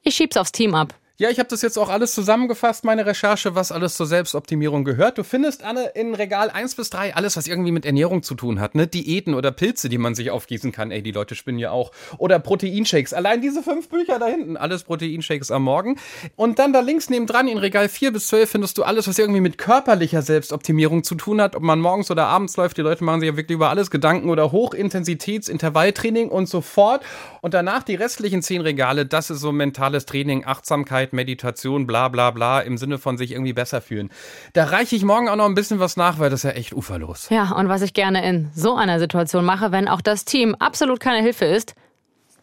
[0.03, 0.95] ich schieb's aufs Team ab.
[1.21, 5.19] Ja, ich habe das jetzt auch alles zusammengefasst, meine Recherche, was alles zur Selbstoptimierung gehört.
[5.19, 8.61] Du findest, Anne, in Regal 1 bis 3 alles, was irgendwie mit Ernährung zu tun
[8.61, 8.77] hat.
[8.77, 8.87] Ne?
[8.87, 10.93] Diäten oder Pilze, die man sich aufgießen kann.
[10.93, 11.91] Ey, die Leute spinnen ja auch.
[12.19, 13.15] Oder Proteinshakes.
[13.15, 14.57] Allein diese fünf Bücher da hinten.
[14.57, 15.97] Alles Proteinshakes am Morgen.
[16.37, 19.41] Und dann da links nebendran in Regal 4 bis 12 findest du alles, was irgendwie
[19.41, 21.57] mit körperlicher Selbstoptimierung zu tun hat.
[21.57, 22.77] Ob man morgens oder abends läuft.
[22.77, 24.31] Die Leute machen sich ja wirklich über alles Gedanken.
[24.31, 27.03] Oder Hochintensitäts-Intervalltraining und so fort.
[27.41, 29.05] Und danach die restlichen zehn Regale.
[29.05, 33.53] Das ist so mentales Training, Achtsamkeit, Meditation, bla bla bla, im Sinne von sich irgendwie
[33.53, 34.11] besser fühlen.
[34.53, 36.73] Da reiche ich morgen auch noch ein bisschen was nach, weil das ist ja echt
[36.73, 37.29] uferlos.
[37.31, 41.01] Ja, und was ich gerne in so einer Situation mache, wenn auch das Team absolut
[41.01, 41.75] keine Hilfe ist,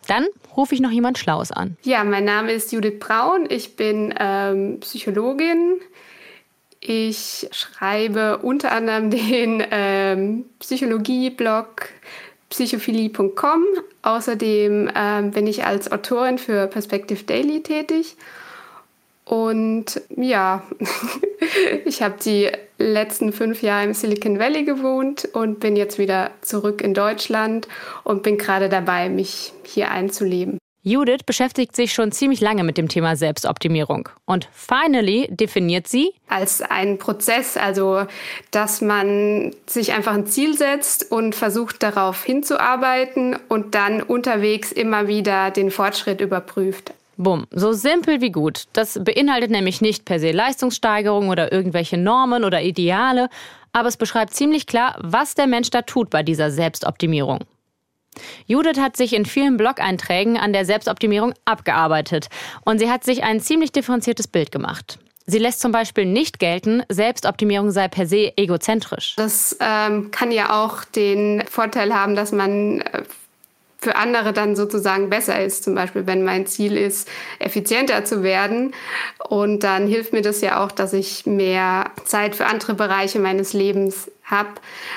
[0.08, 0.26] dann
[0.56, 1.78] rufe ich noch jemand Schlaues an.
[1.84, 3.48] Ja, mein Name ist Judith Braun.
[3.50, 5.80] Ich bin ähm, Psychologin.
[6.80, 11.90] Ich schreibe unter anderem den ähm, Psychologie-Blog
[12.50, 13.64] psychophilie.com.
[14.04, 18.16] Außerdem ähm, bin ich als Autorin für Perspective Daily tätig.
[19.26, 20.64] Und ja,
[21.86, 26.82] ich habe die letzten fünf Jahre im Silicon Valley gewohnt und bin jetzt wieder zurück
[26.82, 27.68] in Deutschland
[28.04, 30.60] und bin gerade dabei, mich hier einzuleben.
[30.88, 34.08] Judith beschäftigt sich schon ziemlich lange mit dem Thema Selbstoptimierung.
[34.26, 38.06] Und finally definiert sie als einen Prozess, also
[38.52, 45.08] dass man sich einfach ein Ziel setzt und versucht darauf hinzuarbeiten und dann unterwegs immer
[45.08, 46.94] wieder den Fortschritt überprüft.
[47.18, 48.66] Bumm, so simpel wie gut.
[48.74, 53.30] Das beinhaltet nämlich nicht per se Leistungssteigerung oder irgendwelche Normen oder Ideale,
[53.72, 57.40] aber es beschreibt ziemlich klar, was der Mensch da tut bei dieser Selbstoptimierung.
[58.46, 62.28] Judith hat sich in vielen Blog-Einträgen an der Selbstoptimierung abgearbeitet
[62.64, 65.00] und sie hat sich ein ziemlich differenziertes Bild gemacht.
[65.28, 69.16] Sie lässt zum Beispiel nicht gelten, Selbstoptimierung sei per se egozentrisch.
[69.18, 73.04] Das ähm, kann ja auch den Vorteil haben, dass man äh,
[73.86, 75.64] für andere dann sozusagen besser ist.
[75.64, 78.74] Zum Beispiel, wenn mein Ziel ist, effizienter zu werden.
[79.30, 83.54] Und dann hilft mir das ja auch, dass ich mehr Zeit für andere Bereiche meines
[83.54, 84.50] Lebens habe.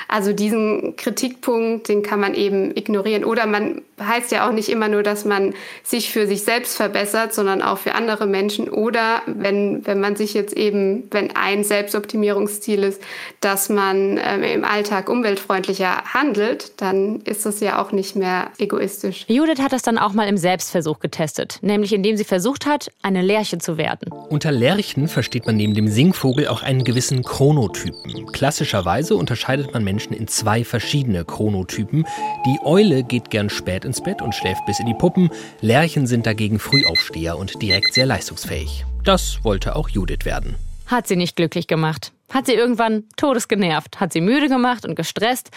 [0.07, 3.23] Also diesen Kritikpunkt, den kann man eben ignorieren.
[3.23, 7.33] Oder man heißt ja auch nicht immer nur, dass man sich für sich selbst verbessert,
[7.33, 8.69] sondern auch für andere Menschen.
[8.69, 13.01] Oder wenn, wenn man sich jetzt eben, wenn ein Selbstoptimierungsziel ist,
[13.41, 19.25] dass man ähm, im Alltag umweltfreundlicher handelt, dann ist das ja auch nicht mehr egoistisch.
[19.27, 23.21] Judith hat das dann auch mal im Selbstversuch getestet, nämlich indem sie versucht hat, eine
[23.21, 24.11] Lerche zu werden.
[24.29, 28.31] Unter Lerchen versteht man neben dem Singvogel auch einen gewissen Chronotypen.
[28.31, 32.05] Klassischerweise unterscheidet man Menschen in zwei verschiedene Chronotypen.
[32.45, 35.29] Die Eule geht gern spät ins Bett und schläft bis in die Puppen.
[35.61, 38.85] Lerchen sind dagegen Frühaufsteher und direkt sehr leistungsfähig.
[39.03, 40.55] Das wollte auch Judith werden.
[40.85, 42.13] Hat sie nicht glücklich gemacht.
[42.31, 43.99] Hat sie irgendwann todesgenervt.
[43.99, 45.49] Hat sie müde gemacht und gestresst.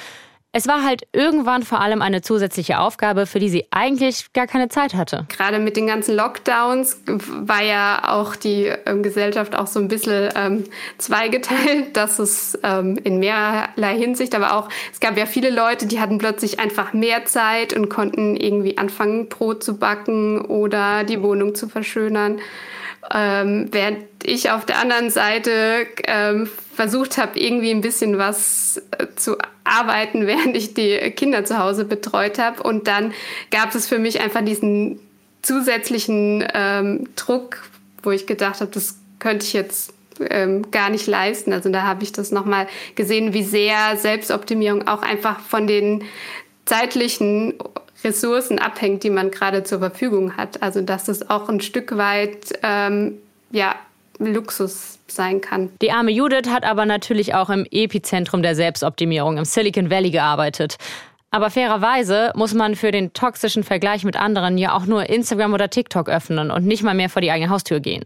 [0.55, 4.69] Es war halt irgendwann vor allem eine zusätzliche Aufgabe, für die sie eigentlich gar keine
[4.69, 5.25] Zeit hatte.
[5.35, 10.29] Gerade mit den ganzen Lockdowns war ja auch die ähm, Gesellschaft auch so ein bisschen
[10.37, 10.65] ähm,
[10.99, 16.01] zweigeteilt, dass es ähm, in mehrerlei Hinsicht, aber auch es gab ja viele Leute, die
[16.01, 21.55] hatten plötzlich einfach mehr Zeit und konnten irgendwie anfangen, Brot zu backen oder die Wohnung
[21.55, 22.41] zu verschönern.
[23.11, 29.07] Ähm, während ich auf der anderen Seite ähm, versucht habe, irgendwie ein bisschen was äh,
[29.17, 32.63] zu arbeiten, während ich die Kinder zu Hause betreut habe.
[32.63, 33.13] Und dann
[33.51, 35.01] gab es für mich einfach diesen
[35.43, 37.63] zusätzlichen ähm, Druck,
[38.03, 39.93] wo ich gedacht habe, das könnte ich jetzt
[40.31, 41.53] ähm, gar nicht leisten.
[41.53, 46.05] Also da habe ich das nochmal gesehen, wie sehr Selbstoptimierung auch einfach von den
[46.65, 47.55] zeitlichen
[48.05, 50.63] Ressourcen abhängt, die man gerade zur Verfügung hat.
[50.63, 53.19] Also dass es auch ein Stück weit ähm,
[53.51, 53.75] ja,
[54.19, 55.71] Luxus sein kann.
[55.81, 60.77] Die arme Judith hat aber natürlich auch im Epizentrum der Selbstoptimierung im Silicon Valley gearbeitet.
[61.31, 65.71] Aber fairerweise muss man für den toxischen Vergleich mit anderen ja auch nur Instagram oder
[65.71, 68.05] TikTok öffnen und nicht mal mehr vor die eigene Haustür gehen.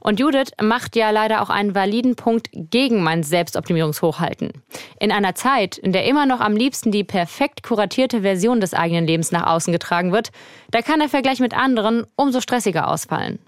[0.00, 4.52] Und Judith macht ja leider auch einen validen Punkt gegen mein Selbstoptimierungshochhalten.
[5.00, 9.06] In einer Zeit, in der immer noch am liebsten die perfekt kuratierte Version des eigenen
[9.06, 10.30] Lebens nach außen getragen wird,
[10.70, 13.38] da kann der Vergleich mit anderen umso stressiger ausfallen.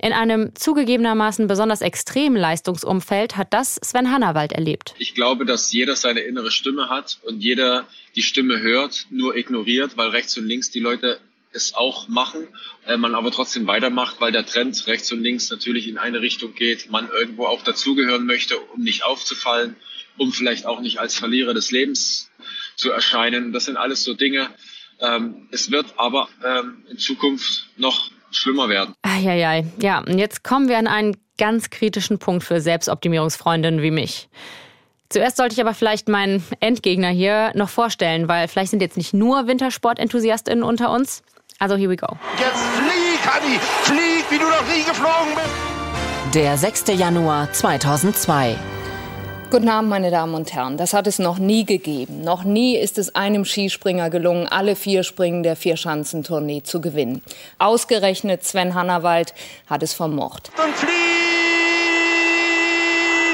[0.00, 4.94] In einem zugegebenermaßen besonders extremen Leistungsumfeld hat das Sven Hannawald erlebt.
[4.98, 7.86] Ich glaube, dass jeder seine innere Stimme hat und jeder
[8.16, 11.20] die Stimme hört, nur ignoriert, weil rechts und links die Leute
[11.52, 12.48] es auch machen,
[12.86, 16.54] äh, man aber trotzdem weitermacht, weil der Trend rechts und links natürlich in eine Richtung
[16.54, 19.76] geht, man irgendwo auch dazugehören möchte, um nicht aufzufallen,
[20.16, 22.30] um vielleicht auch nicht als Verlierer des Lebens
[22.76, 23.52] zu erscheinen.
[23.52, 24.50] Das sind alles so Dinge.
[25.00, 28.94] Ähm, es wird aber ähm, in Zukunft noch schlimmer werden.
[29.02, 29.66] Eieiei.
[29.80, 34.28] Ja, und jetzt kommen wir an einen ganz kritischen Punkt für Selbstoptimierungsfreundinnen wie mich.
[35.08, 39.12] Zuerst sollte ich aber vielleicht meinen Endgegner hier noch vorstellen, weil vielleicht sind jetzt nicht
[39.12, 41.22] nur Wintersport-EnthusiastInnen unter uns.
[41.62, 42.08] Also here we go.
[42.40, 43.56] Jetzt flieg, Hanni!
[43.84, 46.34] Flieg, wie du noch nie geflogen bist!
[46.34, 46.98] Der 6.
[46.98, 48.56] Januar 2002.
[49.48, 50.76] Guten Abend, meine Damen und Herren.
[50.76, 52.24] Das hat es noch nie gegeben.
[52.24, 57.22] Noch nie ist es einem Skispringer gelungen, alle vier Springen der Vierschanzentournee zu gewinnen.
[57.60, 59.32] Ausgerechnet Sven Hannawald
[59.68, 60.50] hat es vermocht.
[60.58, 61.61] Und flieg!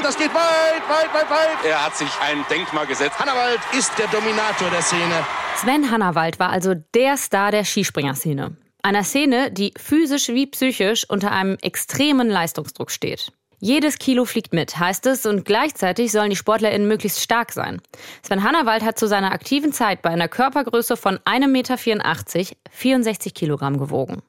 [0.01, 1.65] Das geht weit, weit, weit, weit.
[1.65, 3.19] Er hat sich ein Denkmal gesetzt.
[3.19, 5.25] Hannawald ist der Dominator der Szene.
[5.57, 8.55] Sven Hannawald war also der Star der Skispringerszene.
[8.81, 13.31] Einer Szene, die physisch wie psychisch unter einem extremen Leistungsdruck steht.
[13.59, 17.81] Jedes Kilo fliegt mit, heißt es, und gleichzeitig sollen die SportlerInnen möglichst stark sein.
[18.23, 23.77] Sven Hannawald hat zu seiner aktiven Zeit bei einer Körpergröße von 1,84 Meter 64 Kilogramm
[23.77, 24.21] gewogen.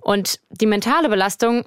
[0.00, 1.64] Und die mentale Belastung,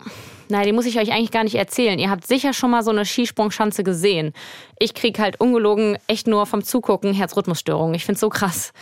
[0.49, 1.99] naja, die muss ich euch eigentlich gar nicht erzählen.
[1.99, 4.34] Ihr habt sicher schon mal so eine Skisprungschanze gesehen.
[4.79, 7.95] Ich krieg halt ungelogen echt nur vom Zugucken Herzrhythmusstörungen.
[7.95, 8.73] Ich find's so krass.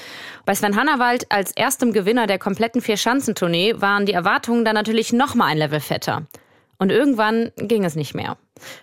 [0.46, 5.36] Bei Sven Hannawald als erstem Gewinner der kompletten Vier-Schanzentournee waren die Erwartungen dann natürlich noch
[5.36, 6.28] mal ein Level fetter.
[6.82, 8.38] Und irgendwann ging es nicht mehr.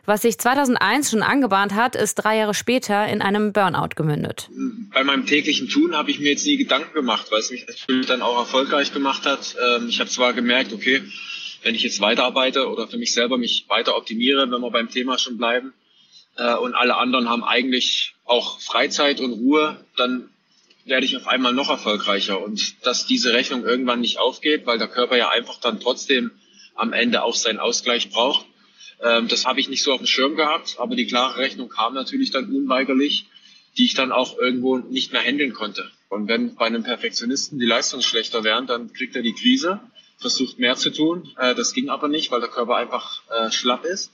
[0.05, 4.49] Was sich 2001 schon angebahnt hat, ist drei Jahre später in einem Burnout gemündet.
[4.93, 8.07] Bei meinem täglichen Tun habe ich mir jetzt nie Gedanken gemacht, weil es mich natürlich
[8.07, 9.57] dann auch erfolgreich gemacht hat.
[9.61, 11.03] Ähm, ich habe zwar gemerkt, okay,
[11.63, 15.19] wenn ich jetzt weiterarbeite oder für mich selber mich weiter optimiere, wenn wir beim Thema
[15.19, 15.73] schon bleiben,
[16.39, 20.31] äh, und alle anderen haben eigentlich auch Freizeit und Ruhe, dann
[20.85, 22.43] werde ich auf einmal noch erfolgreicher.
[22.43, 26.31] Und dass diese Rechnung irgendwann nicht aufgeht, weil der Körper ja einfach dann trotzdem
[26.75, 28.47] am Ende auch seinen Ausgleich braucht.
[29.03, 31.95] Ähm, das habe ich nicht so auf dem Schirm gehabt, aber die klare Rechnung kam
[31.95, 33.27] natürlich dann unweigerlich,
[33.77, 35.91] die ich dann auch irgendwo nicht mehr handeln konnte.
[36.09, 39.81] Und wenn bei einem Perfektionisten die Leistungen schlechter werden, dann kriegt er die Krise,
[40.19, 41.31] versucht mehr zu tun.
[41.39, 44.11] Äh, das ging aber nicht, weil der Körper einfach äh, schlapp ist.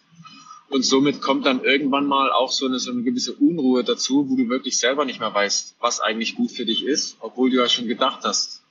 [0.68, 4.36] Und somit kommt dann irgendwann mal auch so eine, so eine gewisse Unruhe dazu, wo
[4.36, 7.68] du wirklich selber nicht mehr weißt, was eigentlich gut für dich ist, obwohl du ja
[7.68, 8.62] schon gedacht hast,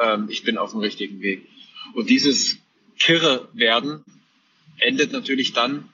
[0.00, 1.46] ähm, ich bin auf dem richtigen Weg.
[1.94, 2.56] Und dieses
[2.98, 4.04] kirre werden,
[4.78, 5.88] endet natürlich dann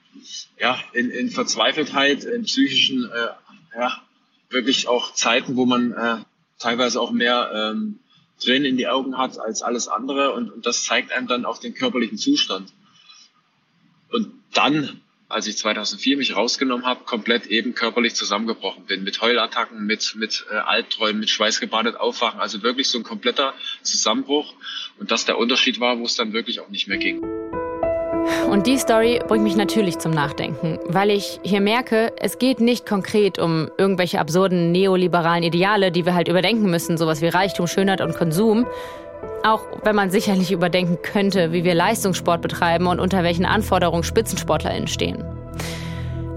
[0.59, 4.01] ja, in, in Verzweifeltheit, in psychischen, äh, ja,
[4.49, 6.17] wirklich auch Zeiten, wo man äh,
[6.57, 7.99] teilweise auch mehr ähm,
[8.39, 11.59] Tränen in die Augen hat als alles andere und, und das zeigt einem dann auch
[11.59, 12.71] den körperlichen Zustand.
[14.11, 19.85] Und dann, als ich 2004 mich rausgenommen habe, komplett eben körperlich zusammengebrochen bin, mit Heulattacken,
[19.85, 24.53] mit, mit äh, Albträumen, mit schweißgebadet aufwachen, also wirklich so ein kompletter Zusammenbruch
[24.97, 27.38] und das der Unterschied war, wo es dann wirklich auch nicht mehr ging.
[28.49, 32.85] Und die Story bringt mich natürlich zum Nachdenken, weil ich hier merke, es geht nicht
[32.85, 38.01] konkret um irgendwelche absurden neoliberalen Ideale, die wir halt überdenken müssen, sowas wie Reichtum, Schönheit
[38.01, 38.65] und Konsum.
[39.43, 44.87] Auch wenn man sicherlich überdenken könnte, wie wir Leistungssport betreiben und unter welchen Anforderungen SpitzensportlerInnen
[44.87, 45.23] stehen.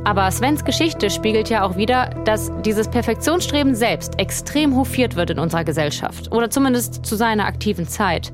[0.05, 5.39] Aber Svens Geschichte spiegelt ja auch wieder, dass dieses Perfektionsstreben selbst extrem hofiert wird in
[5.39, 6.33] unserer Gesellschaft.
[6.33, 8.33] Oder zumindest zu seiner aktiven Zeit.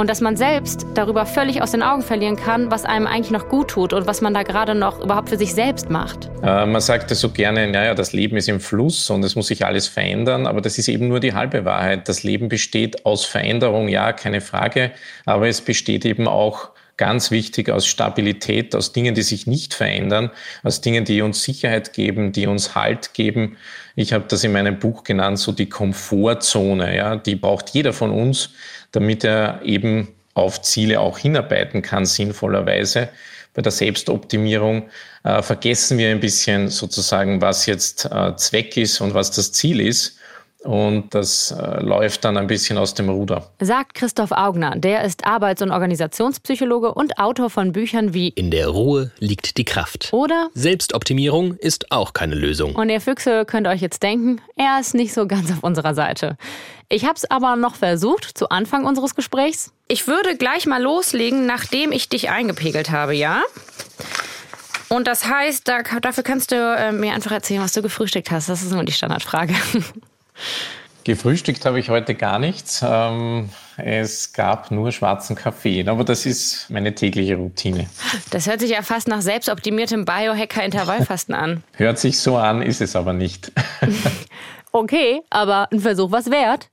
[0.00, 3.48] Und dass man selbst darüber völlig aus den Augen verlieren kann, was einem eigentlich noch
[3.48, 6.30] gut tut und was man da gerade noch überhaupt für sich selbst macht.
[6.40, 9.66] Äh, man sagt so gerne, naja, das Leben ist im Fluss und es muss sich
[9.66, 12.08] alles verändern, aber das ist eben nur die halbe Wahrheit.
[12.08, 14.92] Das Leben besteht aus Veränderung, ja, keine Frage,
[15.26, 20.30] aber es besteht eben auch ganz wichtig aus Stabilität, aus Dingen, die sich nicht verändern,
[20.62, 23.56] aus Dingen, die uns Sicherheit geben, die uns Halt geben.
[23.96, 26.94] Ich habe das in meinem Buch genannt, so die Komfortzone.
[26.96, 28.50] Ja, die braucht jeder von uns,
[28.92, 33.08] damit er eben auf Ziele auch hinarbeiten kann, sinnvollerweise.
[33.54, 34.88] Bei der Selbstoptimierung
[35.24, 39.80] äh, vergessen wir ein bisschen sozusagen, was jetzt äh, Zweck ist und was das Ziel
[39.80, 40.18] ist
[40.64, 43.50] und das äh, läuft dann ein bisschen aus dem Ruder.
[43.60, 44.74] Sagt Christoph Augner.
[44.76, 49.64] Der ist Arbeits- und Organisationspsychologe und Autor von Büchern wie In der Ruhe liegt die
[49.64, 50.08] Kraft.
[50.12, 52.74] Oder Selbstoptimierung ist auch keine Lösung.
[52.74, 56.36] Und ihr Füchse könnt euch jetzt denken, er ist nicht so ganz auf unserer Seite.
[56.90, 59.72] Ich habe es aber noch versucht zu Anfang unseres Gesprächs.
[59.88, 63.42] Ich würde gleich mal loslegen, nachdem ich dich eingepegelt habe, ja?
[64.88, 68.48] Und das heißt, da, dafür kannst du äh, mir einfach erzählen, was du gefrühstückt hast.
[68.48, 69.54] Das ist nur die Standardfrage.
[71.04, 72.82] Gefrühstückt habe ich heute gar nichts.
[72.82, 77.86] Ähm, es gab nur schwarzen Kaffee, aber das ist meine tägliche Routine.
[78.30, 81.62] Das hört sich ja fast nach selbstoptimiertem Biohacker-Intervallfasten an.
[81.76, 83.52] Hört sich so an, ist es aber nicht.
[84.72, 86.70] okay, aber ein Versuch was wert.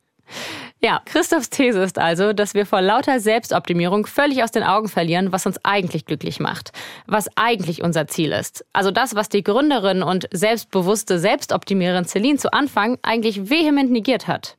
[0.81, 5.31] Ja, Christophs These ist also, dass wir vor lauter Selbstoptimierung völlig aus den Augen verlieren,
[5.31, 6.71] was uns eigentlich glücklich macht,
[7.07, 8.65] was eigentlich unser Ziel ist.
[8.73, 14.57] Also das, was die Gründerin und selbstbewusste Selbstoptimiererin Celine zu Anfang eigentlich vehement negiert hat.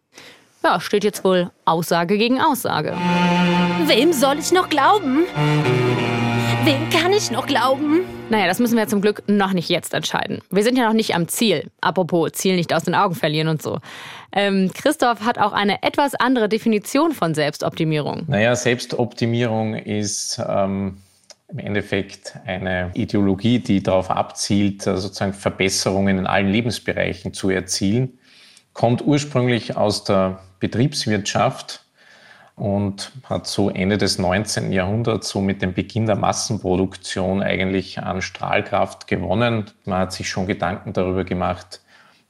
[0.65, 2.97] Ja, steht jetzt wohl Aussage gegen Aussage.
[3.85, 5.25] Wem soll ich noch glauben?
[6.67, 8.01] Wem kann ich noch glauben?
[8.29, 10.41] Naja, das müssen wir zum Glück noch nicht jetzt entscheiden.
[10.51, 11.71] Wir sind ja noch nicht am Ziel.
[11.81, 13.79] Apropos Ziel nicht aus den Augen verlieren und so.
[14.33, 18.25] Ähm, Christoph hat auch eine etwas andere Definition von Selbstoptimierung.
[18.27, 20.97] Naja, Selbstoptimierung ist ähm,
[21.47, 28.19] im Endeffekt eine Ideologie, die darauf abzielt, äh, sozusagen Verbesserungen in allen Lebensbereichen zu erzielen.
[28.73, 31.86] Kommt ursprünglich aus der Betriebswirtschaft
[32.57, 34.73] und hat so Ende des 19.
[34.73, 39.71] Jahrhunderts, so mit dem Beginn der Massenproduktion eigentlich an Strahlkraft gewonnen.
[39.85, 41.83] Man hat sich schon Gedanken darüber gemacht,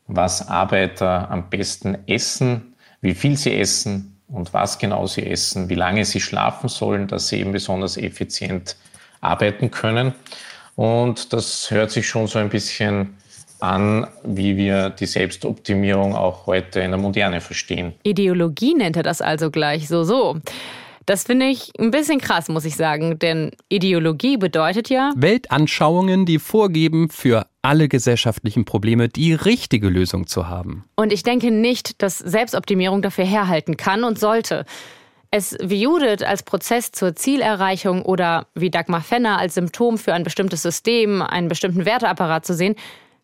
[0.09, 5.75] was Arbeiter am besten essen, wie viel sie essen und was genau sie essen, wie
[5.77, 8.77] lange sie schlafen sollen, dass sie eben besonders effizient
[9.21, 10.13] arbeiten können.
[10.75, 13.17] Und das hört sich schon so ein bisschen
[13.61, 17.95] an, wie wir die Selbstoptimierung auch heute in der Moderne verstehen.
[18.03, 20.37] Ideologie nennt er das also gleich so so.
[21.07, 26.41] Das finde ich ein bisschen krass, muss ich sagen, denn Ideologie bedeutet ja Weltanschauungen, die
[26.41, 30.85] vorgeben, für alle gesellschaftlichen Probleme die richtige Lösung zu haben.
[30.97, 34.65] Und ich denke nicht, dass Selbstoptimierung dafür herhalten kann und sollte.
[35.31, 40.25] Es wie Judith als Prozess zur Zielerreichung oder wie Dagmar Fenner als Symptom für ein
[40.25, 42.75] bestimmtes System, einen bestimmten Werteapparat zu sehen,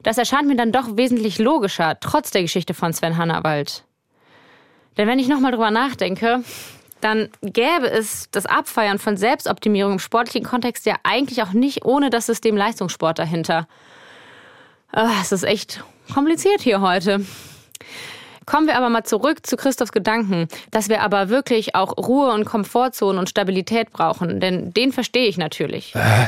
[0.03, 3.85] das erscheint mir dann doch wesentlich logischer, trotz der Geschichte von Sven Hannawald.
[4.97, 6.43] Denn wenn ich nochmal drüber nachdenke,
[7.01, 12.11] dann gäbe es das Abfeiern von Selbstoptimierung im sportlichen Kontext ja eigentlich auch nicht ohne
[12.11, 13.67] das System Leistungssport dahinter.
[14.93, 17.25] Ah, es ist echt kompliziert hier heute.
[18.45, 22.45] Kommen wir aber mal zurück zu Christophs Gedanken, dass wir aber wirklich auch Ruhe und
[22.45, 25.95] Komfortzonen und Stabilität brauchen, denn den verstehe ich natürlich.
[25.95, 26.27] Äh,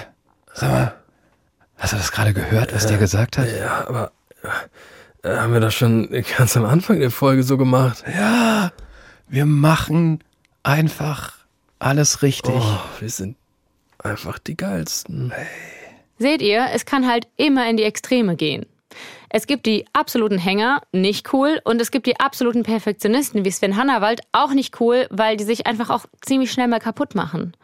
[0.52, 0.94] sag mal,
[1.76, 3.48] Hast du das gerade gehört, was der gesagt hat?
[3.58, 4.12] Ja, aber
[5.22, 8.04] äh, haben wir das schon ganz am Anfang der Folge so gemacht?
[8.12, 8.72] Ja,
[9.28, 10.22] wir machen
[10.62, 11.32] einfach
[11.78, 12.54] alles richtig.
[12.54, 13.36] Oh, wir sind
[13.98, 15.32] einfach die geilsten.
[15.34, 15.46] Hey.
[16.18, 18.66] Seht ihr, es kann halt immer in die Extreme gehen.
[19.28, 23.76] Es gibt die absoluten Hänger, nicht cool, und es gibt die absoluten Perfektionisten wie Sven
[23.76, 27.56] Hannawald, auch nicht cool, weil die sich einfach auch ziemlich schnell mal kaputt machen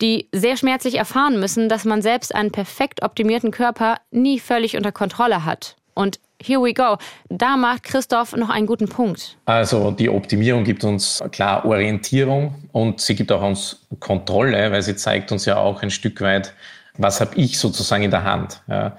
[0.00, 4.92] die sehr schmerzlich erfahren müssen, dass man selbst einen perfekt optimierten Körper nie völlig unter
[4.92, 5.76] Kontrolle hat.
[5.94, 6.96] Und here we go.
[7.28, 9.36] Da macht Christoph noch einen guten Punkt.
[9.44, 14.96] Also die Optimierung gibt uns klar Orientierung und sie gibt auch uns Kontrolle, weil sie
[14.96, 16.54] zeigt uns ja auch ein Stück weit,
[16.96, 18.60] was habe ich sozusagen in der Hand.
[18.68, 18.96] Ja.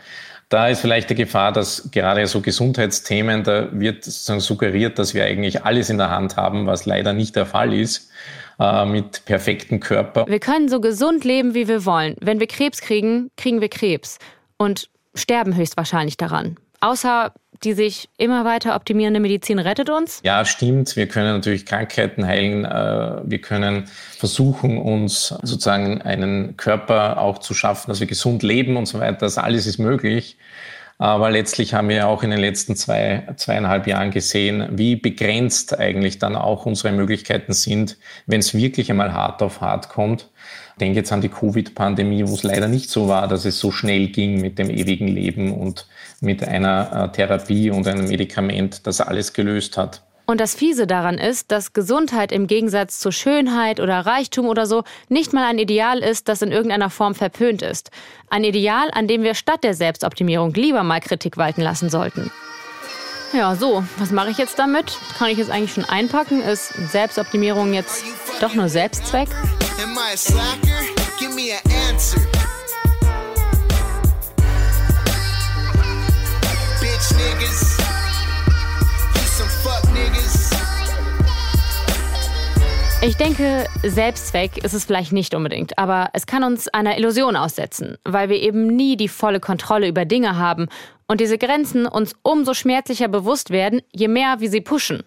[0.50, 5.26] Da ist vielleicht die Gefahr, dass gerade so Gesundheitsthemen, da wird sozusagen suggeriert, dass wir
[5.26, 8.12] eigentlich alles in der Hand haben, was leider nicht der Fall ist.
[8.60, 10.26] Äh, mit perfektem Körper.
[10.28, 12.16] Wir können so gesund leben, wie wir wollen.
[12.22, 14.20] Wenn wir Krebs kriegen, kriegen wir Krebs
[14.58, 16.58] und sterben höchstwahrscheinlich daran.
[16.82, 17.34] Außer
[17.64, 20.20] die sich immer weiter optimierende Medizin rettet uns?
[20.24, 20.96] Ja, stimmt.
[20.96, 22.66] Wir können natürlich Krankheiten heilen.
[22.66, 23.86] Äh, wir können
[24.18, 29.20] versuchen, uns sozusagen einen Körper auch zu schaffen, dass wir gesund leben und so weiter.
[29.20, 30.38] Das alles ist möglich.
[31.04, 36.18] Aber letztlich haben wir auch in den letzten zwei, zweieinhalb Jahren gesehen, wie begrenzt eigentlich
[36.18, 40.30] dann auch unsere Möglichkeiten sind, wenn es wirklich einmal hart auf hart kommt.
[40.76, 43.70] Ich denke jetzt an die Covid-Pandemie, wo es leider nicht so war, dass es so
[43.70, 45.90] schnell ging mit dem ewigen Leben und
[46.22, 50.04] mit einer äh, Therapie und einem Medikament, das alles gelöst hat.
[50.26, 54.84] Und das Fiese daran ist, dass Gesundheit im Gegensatz zu Schönheit oder Reichtum oder so
[55.10, 57.92] nicht mal ein Ideal ist, das in irgendeiner Form verpönt ist.
[58.30, 62.32] Ein Ideal, an dem wir statt der Selbstoptimierung lieber mal Kritik walten lassen sollten.
[63.34, 64.98] Ja, so, was mache ich jetzt damit?
[65.18, 66.42] Kann ich jetzt eigentlich schon einpacken?
[66.42, 68.04] Ist Selbstoptimierung jetzt
[68.40, 69.28] doch nur Selbstzweck?
[69.84, 70.84] Am I a slacker?
[71.20, 72.22] Give me an answer.
[83.06, 87.98] Ich denke, Selbstzweck ist es vielleicht nicht unbedingt, aber es kann uns einer Illusion aussetzen,
[88.06, 90.70] weil wir eben nie die volle Kontrolle über Dinge haben
[91.06, 95.04] und diese Grenzen uns umso schmerzlicher bewusst werden, je mehr wir sie pushen.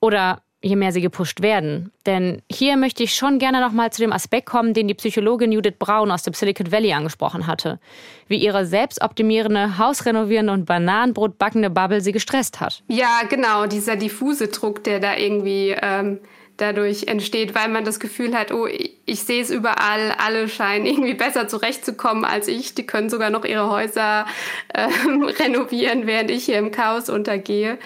[0.00, 1.92] Oder je mehr sie gepusht werden.
[2.06, 5.74] Denn hier möchte ich schon gerne nochmal zu dem Aspekt kommen, den die Psychologin Judith
[5.78, 7.80] Braun aus dem Silicon Valley angesprochen hatte.
[8.28, 12.82] Wie ihre selbstoptimierende, hausrenovierende und Bananenbrot backende Bubble sie gestresst hat.
[12.88, 16.20] Ja, genau, dieser diffuse Druck, der da irgendwie ähm,
[16.56, 21.14] dadurch entsteht, weil man das Gefühl hat, oh, ich sehe es überall, alle scheinen irgendwie
[21.14, 22.74] besser zurechtzukommen als ich.
[22.74, 24.26] Die können sogar noch ihre Häuser
[24.74, 27.78] ähm, renovieren, während ich hier im Chaos untergehe.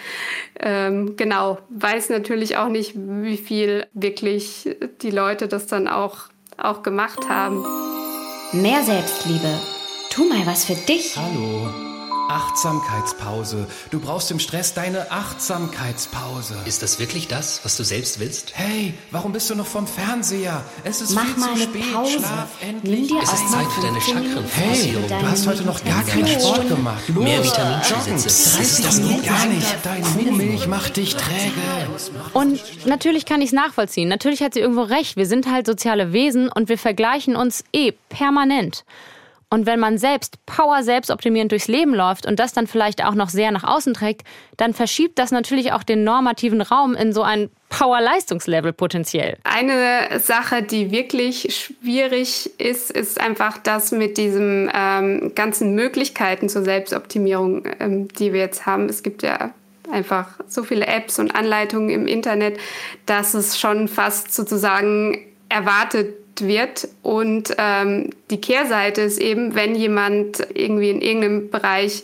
[0.60, 6.82] Ähm, genau, weiß natürlich auch nicht, wie viel wirklich die Leute das dann auch, auch
[6.82, 7.64] gemacht haben.
[8.52, 9.58] Mehr Selbstliebe.
[10.10, 11.16] Tu mal was für dich.
[11.16, 11.87] Hallo.
[12.28, 13.66] Achtsamkeitspause.
[13.90, 16.54] Du brauchst im Stress deine Achtsamkeitspause.
[16.66, 18.52] Ist das wirklich das, was du selbst willst?
[18.54, 20.62] Hey, warum bist du noch vom Fernseher?
[20.84, 21.92] Es ist Mach viel mal zu eine spät.
[21.94, 22.18] Pause.
[22.18, 22.98] Schlaf endlich.
[23.00, 26.02] Nimm dir es ist Zeit für deine 15 Minuten Hey, du hast heute noch gar
[26.04, 26.28] keinen.
[26.28, 27.02] Sport gemacht.
[27.08, 27.50] Los, Mehr joggen.
[27.50, 28.56] Vitaminzusätze.
[28.58, 29.66] 30 Das Minuten gar nicht.
[29.82, 31.52] Deine Kuhmilch macht dich träge.
[32.34, 34.08] Und natürlich kann ich es nachvollziehen.
[34.08, 35.16] Natürlich hat sie irgendwo recht.
[35.16, 38.84] Wir sind halt soziale Wesen und wir vergleichen uns eh permanent.
[39.50, 43.30] Und wenn man selbst power selbstoptimierend durchs Leben läuft und das dann vielleicht auch noch
[43.30, 44.26] sehr nach außen trägt,
[44.58, 49.38] dann verschiebt das natürlich auch den normativen Raum in so ein Power-Leistungslevel potenziell.
[49.44, 56.62] Eine Sache, die wirklich schwierig ist, ist einfach das mit diesen ähm, ganzen Möglichkeiten zur
[56.62, 58.88] Selbstoptimierung, ähm, die wir jetzt haben.
[58.88, 59.52] Es gibt ja
[59.90, 62.58] einfach so viele Apps und Anleitungen im Internet,
[63.06, 65.18] dass es schon fast sozusagen
[65.48, 66.14] erwartet
[66.46, 66.88] wird.
[67.02, 72.02] Und ähm, die Kehrseite ist eben, wenn jemand irgendwie in irgendeinem Bereich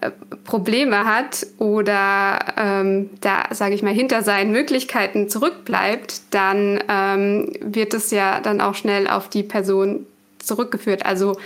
[0.00, 0.10] äh,
[0.44, 7.94] Probleme hat oder ähm, da, sage ich mal, hinter seinen Möglichkeiten zurückbleibt, dann ähm, wird
[7.94, 10.06] es ja dann auch schnell auf die Person
[10.38, 11.04] zurückgeführt.
[11.04, 11.36] Also,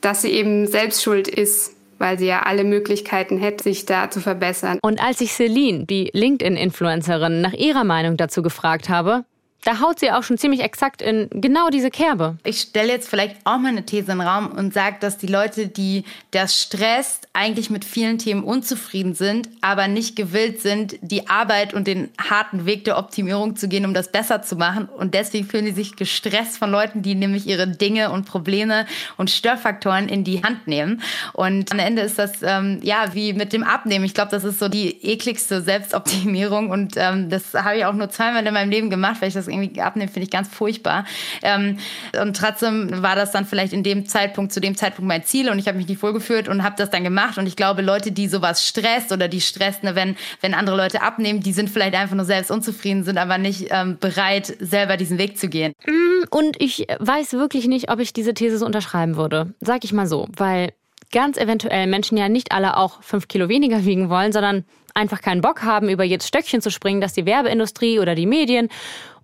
[0.00, 4.20] dass sie eben selbst schuld ist, weil sie ja alle Möglichkeiten hätte, sich da zu
[4.20, 4.78] verbessern.
[4.82, 9.24] Und als ich Celine, die LinkedIn-Influencerin, nach ihrer Meinung dazu gefragt habe,
[9.64, 12.38] da haut sie auch schon ziemlich exakt in genau diese Kerbe.
[12.44, 15.26] Ich stelle jetzt vielleicht auch mal eine These in den Raum und sage, dass die
[15.26, 21.28] Leute, die das stresst, eigentlich mit vielen Themen unzufrieden sind, aber nicht gewillt sind, die
[21.28, 24.88] Arbeit und den harten Weg der Optimierung zu gehen, um das besser zu machen.
[24.88, 28.86] Und deswegen fühlen die sich gestresst von Leuten, die nämlich ihre Dinge und Probleme
[29.16, 31.02] und Störfaktoren in die Hand nehmen.
[31.32, 34.04] Und am Ende ist das ähm, ja wie mit dem Abnehmen.
[34.04, 36.70] Ich glaube, das ist so die ekligste Selbstoptimierung.
[36.70, 39.49] Und ähm, das habe ich auch nur zweimal in meinem Leben gemacht, weil ich das
[39.50, 41.04] irgendwie abnehmen, finde ich ganz furchtbar.
[41.42, 41.78] Ähm,
[42.20, 45.58] und trotzdem war das dann vielleicht in dem Zeitpunkt, zu dem Zeitpunkt mein Ziel und
[45.58, 47.38] ich habe mich nicht wohlgefühlt und habe das dann gemacht.
[47.38, 51.02] Und ich glaube, Leute, die sowas stresst oder die stresst, ne, wenn, wenn andere Leute
[51.02, 55.18] abnehmen, die sind vielleicht einfach nur selbst unzufrieden, sind aber nicht ähm, bereit, selber diesen
[55.18, 55.72] Weg zu gehen.
[55.86, 59.54] Mm, Und ich weiß wirklich nicht, ob ich diese These so unterschreiben würde.
[59.60, 60.72] Sag ich mal so, weil
[61.12, 65.40] ganz eventuell Menschen ja nicht alle auch fünf Kilo weniger wiegen wollen, sondern einfach keinen
[65.40, 68.68] Bock haben, über jedes Stöckchen zu springen, das die Werbeindustrie oder die Medien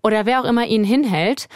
[0.02, 1.48] oder wer auch immer ihnen hinhält.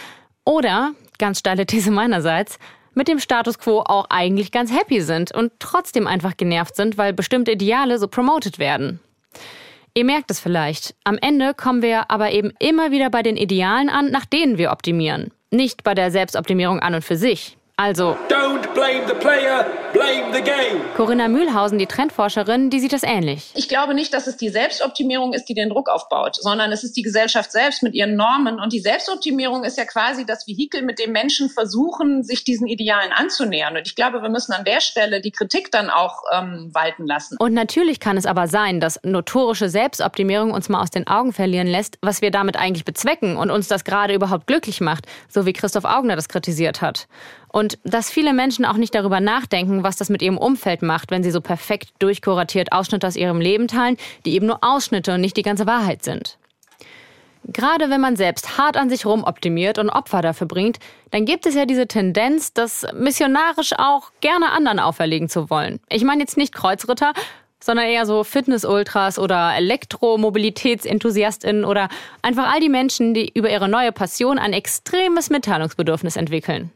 [0.44, 2.58] Oder, ganz steile These meinerseits,
[2.94, 7.12] mit dem Status quo auch eigentlich ganz happy sind und trotzdem einfach genervt sind, weil
[7.12, 9.00] bestimmte Ideale so promoted werden.
[9.94, 10.94] Ihr merkt es vielleicht.
[11.04, 14.70] Am Ende kommen wir aber eben immer wieder bei den Idealen an, nach denen wir
[14.70, 15.32] optimieren.
[15.50, 17.56] Nicht bei der Selbstoptimierung an und für sich.
[17.80, 18.14] Also.
[18.28, 19.64] Don't blame the player,
[19.94, 20.82] blame the game.
[20.98, 23.52] Corinna Mühlhausen, die Trendforscherin, die sieht das ähnlich.
[23.54, 26.94] Ich glaube nicht, dass es die Selbstoptimierung ist, die den Druck aufbaut, sondern es ist
[26.98, 28.60] die Gesellschaft selbst mit ihren Normen.
[28.60, 33.12] Und die Selbstoptimierung ist ja quasi das Vehikel, mit dem Menschen versuchen, sich diesen Idealen
[33.12, 33.74] anzunähern.
[33.74, 37.38] Und ich glaube, wir müssen an der Stelle die Kritik dann auch ähm, walten lassen.
[37.38, 41.66] Und natürlich kann es aber sein, dass notorische Selbstoptimierung uns mal aus den Augen verlieren
[41.66, 45.54] lässt, was wir damit eigentlich bezwecken und uns das gerade überhaupt glücklich macht, so wie
[45.54, 47.08] Christoph Augner das kritisiert hat.
[47.52, 51.22] Und dass viele Menschen auch nicht darüber nachdenken, was das mit ihrem Umfeld macht, wenn
[51.22, 55.36] sie so perfekt durchkuratiert Ausschnitte aus ihrem Leben teilen, die eben nur Ausschnitte und nicht
[55.36, 56.38] die ganze Wahrheit sind.
[57.44, 60.78] Gerade wenn man selbst hart an sich rumoptimiert und Opfer dafür bringt,
[61.10, 65.80] dann gibt es ja diese Tendenz, das missionarisch auch gerne anderen auferlegen zu wollen.
[65.88, 67.12] Ich meine jetzt nicht Kreuzritter,
[67.58, 71.88] sondern eher so Fitness-Ultras oder Elektromobilitätsenthusiastinnen oder
[72.22, 76.70] einfach all die Menschen, die über ihre neue Passion ein extremes Mitteilungsbedürfnis entwickeln.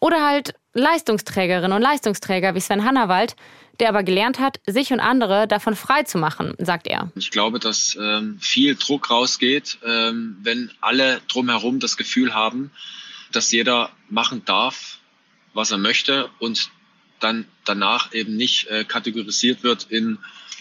[0.00, 3.36] Oder halt Leistungsträgerinnen und Leistungsträger wie Sven Hannawald,
[3.80, 7.10] der aber gelernt hat, sich und andere davon frei zu machen, sagt er.
[7.16, 12.70] Ich glaube, dass ähm, viel Druck rausgeht, ähm, wenn alle drumherum das Gefühl haben,
[13.32, 14.98] dass jeder machen darf,
[15.54, 16.70] was er möchte und
[17.20, 20.18] dann danach eben nicht äh, kategorisiert wird in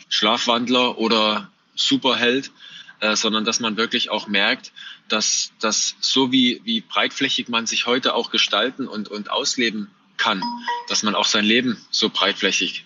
[0.09, 2.51] Schlafwandler oder Superheld,
[2.99, 4.71] äh, sondern dass man wirklich auch merkt,
[5.09, 10.41] dass das so wie, wie breitflächig man sich heute auch gestalten und, und ausleben kann,
[10.87, 12.85] dass man auch sein Leben so breitflächig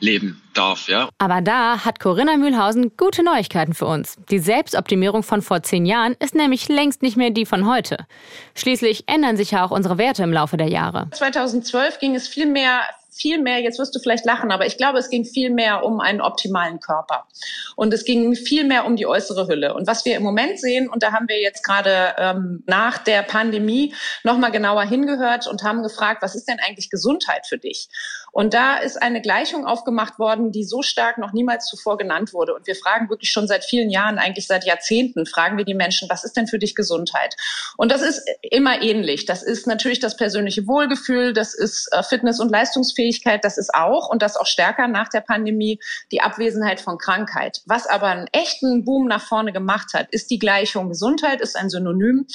[0.00, 1.08] leben darf, ja.
[1.18, 4.16] Aber da hat Corinna Mühlhausen gute Neuigkeiten für uns.
[4.30, 8.06] Die Selbstoptimierung von vor zehn Jahren ist nämlich längst nicht mehr die von heute.
[8.54, 11.08] Schließlich ändern sich ja auch unsere Werte im Laufe der Jahre.
[11.12, 12.82] 2012 ging es viel mehr
[13.16, 16.00] viel mehr, jetzt wirst du vielleicht lachen, aber ich glaube, es ging viel mehr um
[16.00, 17.26] einen optimalen Körper.
[17.74, 19.74] Und es ging viel mehr um die äußere Hülle.
[19.74, 23.22] Und was wir im Moment sehen, und da haben wir jetzt gerade ähm, nach der
[23.22, 27.88] Pandemie nochmal genauer hingehört und haben gefragt, was ist denn eigentlich Gesundheit für dich?
[28.36, 32.54] Und da ist eine Gleichung aufgemacht worden, die so stark noch niemals zuvor genannt wurde.
[32.54, 36.06] Und wir fragen wirklich schon seit vielen Jahren, eigentlich seit Jahrzehnten, fragen wir die Menschen,
[36.10, 37.34] was ist denn für dich Gesundheit?
[37.78, 39.24] Und das ist immer ähnlich.
[39.24, 44.10] Das ist natürlich das persönliche Wohlgefühl, das ist äh, Fitness- und Leistungsfähigkeit, das ist auch,
[44.10, 45.80] und das auch stärker nach der Pandemie,
[46.12, 47.62] die Abwesenheit von Krankheit.
[47.64, 51.70] Was aber einen echten Boom nach vorne gemacht hat, ist die Gleichung Gesundheit, ist ein
[51.70, 52.26] Synonym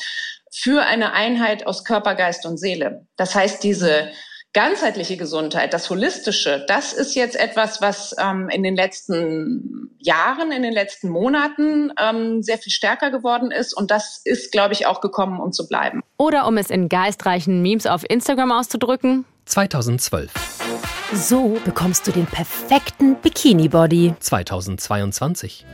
[0.51, 3.05] für eine Einheit aus Körper, Geist und Seele.
[3.17, 4.09] Das heißt, diese
[4.53, 10.61] ganzheitliche Gesundheit, das Holistische, das ist jetzt etwas, was ähm, in den letzten Jahren, in
[10.63, 13.73] den letzten Monaten ähm, sehr viel stärker geworden ist.
[13.73, 16.01] Und das ist, glaube ich, auch gekommen, um zu bleiben.
[16.17, 19.25] Oder um es in geistreichen Memes auf Instagram auszudrücken.
[19.45, 20.31] 2012.
[21.13, 24.15] So bekommst du den perfekten Bikini-Body.
[24.19, 25.65] 2022.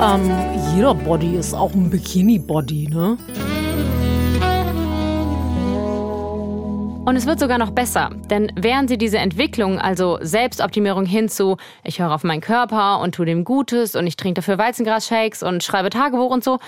[0.00, 0.30] Ähm,
[0.74, 3.18] jeder Body ist auch ein Bikini-Body, ne?
[7.04, 11.56] Und es wird sogar noch besser, denn während sie diese Entwicklung, also Selbstoptimierung hin zu,
[11.82, 15.64] ich höre auf meinen Körper und tue dem Gutes und ich trinke dafür Weizengrasshakes und
[15.64, 16.60] schreibe Tagebuch und so,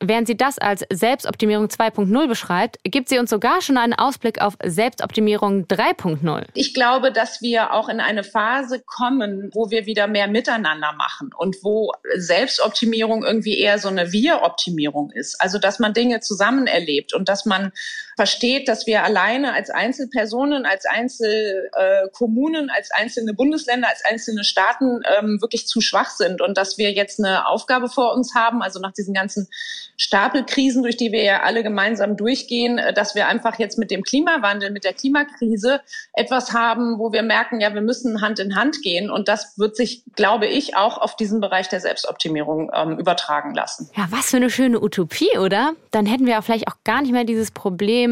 [0.00, 4.54] Während sie das als Selbstoptimierung 2.0 beschreibt, gibt sie uns sogar schon einen Ausblick auf
[4.62, 6.46] Selbstoptimierung 3.0.
[6.54, 11.30] Ich glaube, dass wir auch in eine Phase kommen, wo wir wieder mehr miteinander machen
[11.36, 15.40] und wo Selbstoptimierung irgendwie eher so eine Wir-Optimierung ist.
[15.40, 17.72] Also, dass man Dinge zusammen erlebt und dass man
[18.16, 25.40] versteht, dass wir alleine als Einzelpersonen, als Einzelkommunen, als einzelne Bundesländer, als einzelne Staaten ähm,
[25.40, 28.92] wirklich zu schwach sind und dass wir jetzt eine Aufgabe vor uns haben, also nach
[28.92, 29.48] diesen ganzen
[29.96, 34.02] Stapelkrisen, durch die wir ja alle gemeinsam durchgehen, äh, dass wir einfach jetzt mit dem
[34.02, 35.80] Klimawandel, mit der Klimakrise
[36.12, 39.10] etwas haben, wo wir merken, ja, wir müssen Hand in Hand gehen.
[39.10, 43.90] Und das wird sich, glaube ich, auch auf diesen Bereich der Selbstoptimierung ähm, übertragen lassen.
[43.96, 45.72] Ja, was für eine schöne Utopie, oder?
[45.90, 48.03] Dann hätten wir auch vielleicht auch gar nicht mehr dieses Problem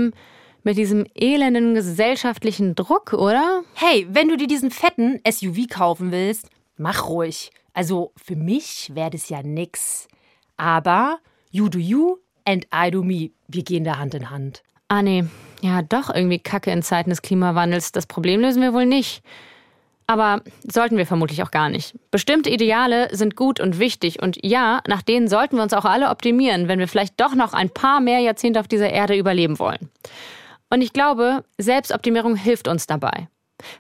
[0.63, 3.63] mit diesem elenden gesellschaftlichen Druck, oder?
[3.75, 7.51] Hey, wenn du dir diesen fetten SUV kaufen willst, mach ruhig.
[7.73, 10.09] Also für mich wäre das ja nix.
[10.57, 11.19] Aber
[11.55, 12.17] You do you
[12.47, 13.31] and I do me.
[13.47, 14.63] Wir gehen da Hand in Hand.
[14.89, 15.25] Ah, nee.
[15.61, 17.93] Ja, doch irgendwie Kacke in Zeiten des Klimawandels.
[17.93, 19.23] Das Problem lösen wir wohl nicht.
[20.07, 21.95] Aber sollten wir vermutlich auch gar nicht.
[22.11, 26.11] Bestimmte Ideale sind gut und wichtig und ja, nach denen sollten wir uns auch alle
[26.11, 29.91] optimieren, wenn wir vielleicht doch noch ein paar mehr Jahrzehnte auf dieser Erde überleben wollen.
[30.71, 33.29] Und ich glaube, Selbstoptimierung hilft uns dabei.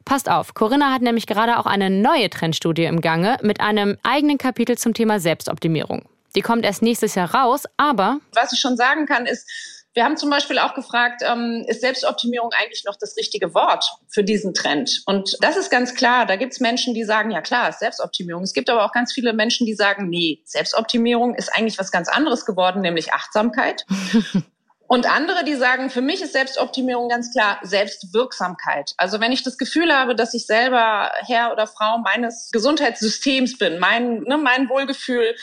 [0.04, 4.38] Passt auf, Corinna hat nämlich gerade auch eine neue Trendstudie im Gange mit einem eigenen
[4.38, 6.04] Kapitel zum Thema Selbstoptimierung.
[6.34, 8.20] Die kommt erst nächstes Jahr raus, aber.
[8.32, 12.50] Was ich schon sagen kann, ist, wir haben zum Beispiel auch gefragt, ähm, ist Selbstoptimierung
[12.52, 15.02] eigentlich noch das richtige Wort für diesen Trend?
[15.06, 16.26] Und das ist ganz klar.
[16.26, 18.42] Da gibt es Menschen, die sagen, ja klar, ist Selbstoptimierung.
[18.42, 22.08] Es gibt aber auch ganz viele Menschen, die sagen, nee, Selbstoptimierung ist eigentlich was ganz
[22.08, 23.84] anderes geworden, nämlich Achtsamkeit.
[24.92, 28.92] Und andere, die sagen, für mich ist Selbstoptimierung ganz klar Selbstwirksamkeit.
[28.98, 33.78] Also wenn ich das Gefühl habe, dass ich selber Herr oder Frau meines Gesundheitssystems bin,
[33.78, 35.34] mein, ne, mein Wohlgefühl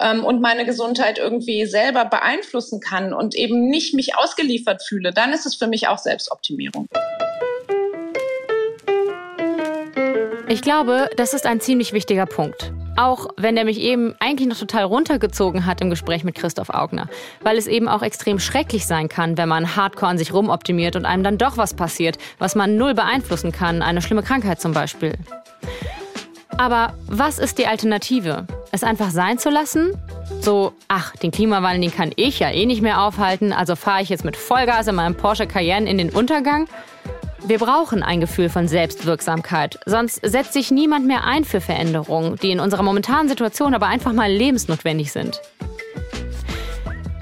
[0.00, 5.32] ähm, und meine Gesundheit irgendwie selber beeinflussen kann und eben nicht mich ausgeliefert fühle, dann
[5.32, 6.88] ist es für mich auch Selbstoptimierung.
[10.48, 12.72] Ich glaube, das ist ein ziemlich wichtiger Punkt.
[12.96, 17.08] Auch wenn er mich eben eigentlich noch total runtergezogen hat im Gespräch mit Christoph Augner.
[17.42, 21.04] Weil es eben auch extrem schrecklich sein kann, wenn man hardcore an sich rumoptimiert und
[21.04, 23.82] einem dann doch was passiert, was man null beeinflussen kann.
[23.82, 25.12] Eine schlimme Krankheit zum Beispiel.
[26.58, 28.46] Aber was ist die Alternative?
[28.72, 29.92] Es einfach sein zu lassen?
[30.40, 34.08] So, ach, den Klimawandel, den kann ich ja eh nicht mehr aufhalten, also fahre ich
[34.08, 36.66] jetzt mit Vollgas in meinem Porsche Cayenne in den Untergang?
[37.44, 42.50] Wir brauchen ein Gefühl von Selbstwirksamkeit, sonst setzt sich niemand mehr ein für Veränderungen, die
[42.50, 45.40] in unserer momentanen Situation aber einfach mal lebensnotwendig sind.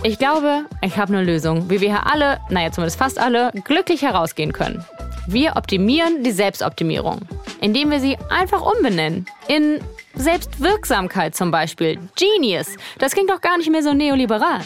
[0.02, 4.02] Ich glaube, ich habe eine Lösung, wie wir hier alle, naja zumindest fast alle, glücklich
[4.02, 4.84] herausgehen können.
[5.26, 7.20] Wir optimieren die Selbstoptimierung,
[7.60, 9.26] indem wir sie einfach umbenennen.
[9.48, 9.80] In
[10.14, 11.98] Selbstwirksamkeit zum Beispiel.
[12.16, 12.76] Genius.
[12.98, 14.60] Das klingt doch gar nicht mehr so neoliberal.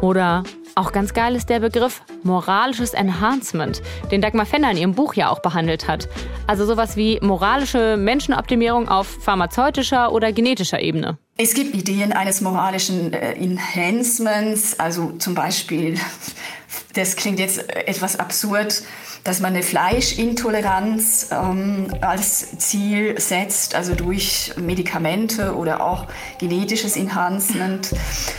[0.00, 0.44] Oder
[0.74, 3.80] auch ganz geil ist der Begriff moralisches Enhancement,
[4.10, 6.06] den Dagmar Fenner in ihrem Buch ja auch behandelt hat.
[6.46, 11.16] Also sowas wie moralische Menschenoptimierung auf pharmazeutischer oder genetischer Ebene.
[11.38, 15.98] Es gibt Ideen eines moralischen äh, Enhancements, also zum Beispiel,
[16.94, 18.82] das klingt jetzt etwas absurd,
[19.26, 26.06] dass man eine Fleischintoleranz ähm, als Ziel setzt, also durch Medikamente oder auch
[26.38, 27.90] genetisches Enhancement.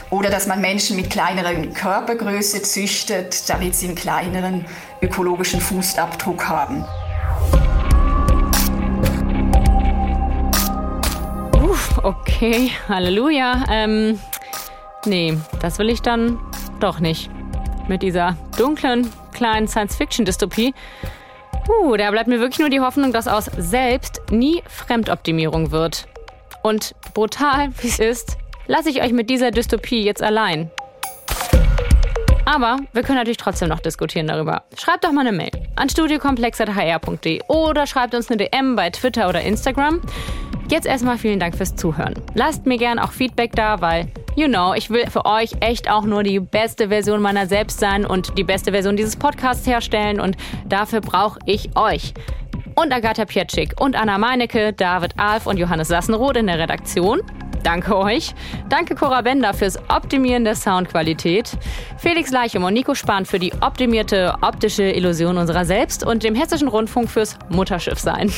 [0.09, 4.65] Oder dass man Menschen mit kleineren Körpergröße züchtet, damit sie einen kleineren
[5.01, 6.85] ökologischen Fußabdruck haben.
[11.69, 13.65] Uff, okay, Halleluja.
[13.69, 14.19] Ähm,
[15.05, 16.39] nee, das will ich dann
[16.79, 17.29] doch nicht.
[17.89, 20.73] Mit dieser dunklen, kleinen Science-Fiction-Dystopie.
[21.69, 26.07] Uh, da bleibt mir wirklich nur die Hoffnung, dass aus selbst nie Fremdoptimierung wird.
[26.63, 30.71] Und brutal wie es ist, lasse ich euch mit dieser Dystopie jetzt allein.
[32.45, 34.63] Aber wir können natürlich trotzdem noch diskutieren darüber.
[34.77, 39.41] Schreibt doch mal eine Mail an studiokomplex.hr.de oder schreibt uns eine DM bei Twitter oder
[39.41, 40.01] Instagram.
[40.69, 42.13] Jetzt erstmal vielen Dank fürs Zuhören.
[42.35, 44.07] Lasst mir gern auch Feedback da, weil,
[44.37, 48.05] you know, ich will für euch echt auch nur die beste Version meiner selbst sein
[48.05, 52.13] und die beste Version dieses Podcasts herstellen und dafür brauche ich euch.
[52.75, 57.21] Und Agatha Pietschik und Anna Meinecke, David Alf und Johannes Sassenroth in der Redaktion.
[57.63, 58.33] Danke euch.
[58.69, 61.51] Danke Cora Bender fürs Optimieren der Soundqualität.
[61.97, 66.67] Felix Leichum und Nico Spahn für die optimierte optische Illusion unserer selbst und dem Hessischen
[66.67, 68.31] Rundfunk fürs Mutterschiff sein.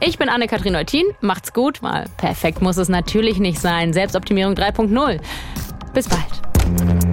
[0.00, 1.04] Ich bin Anne-Kathrin Neutin.
[1.20, 3.92] Macht's gut, weil perfekt muss es natürlich nicht sein.
[3.92, 5.20] Selbstoptimierung 3.0.
[5.92, 7.09] Bis bald.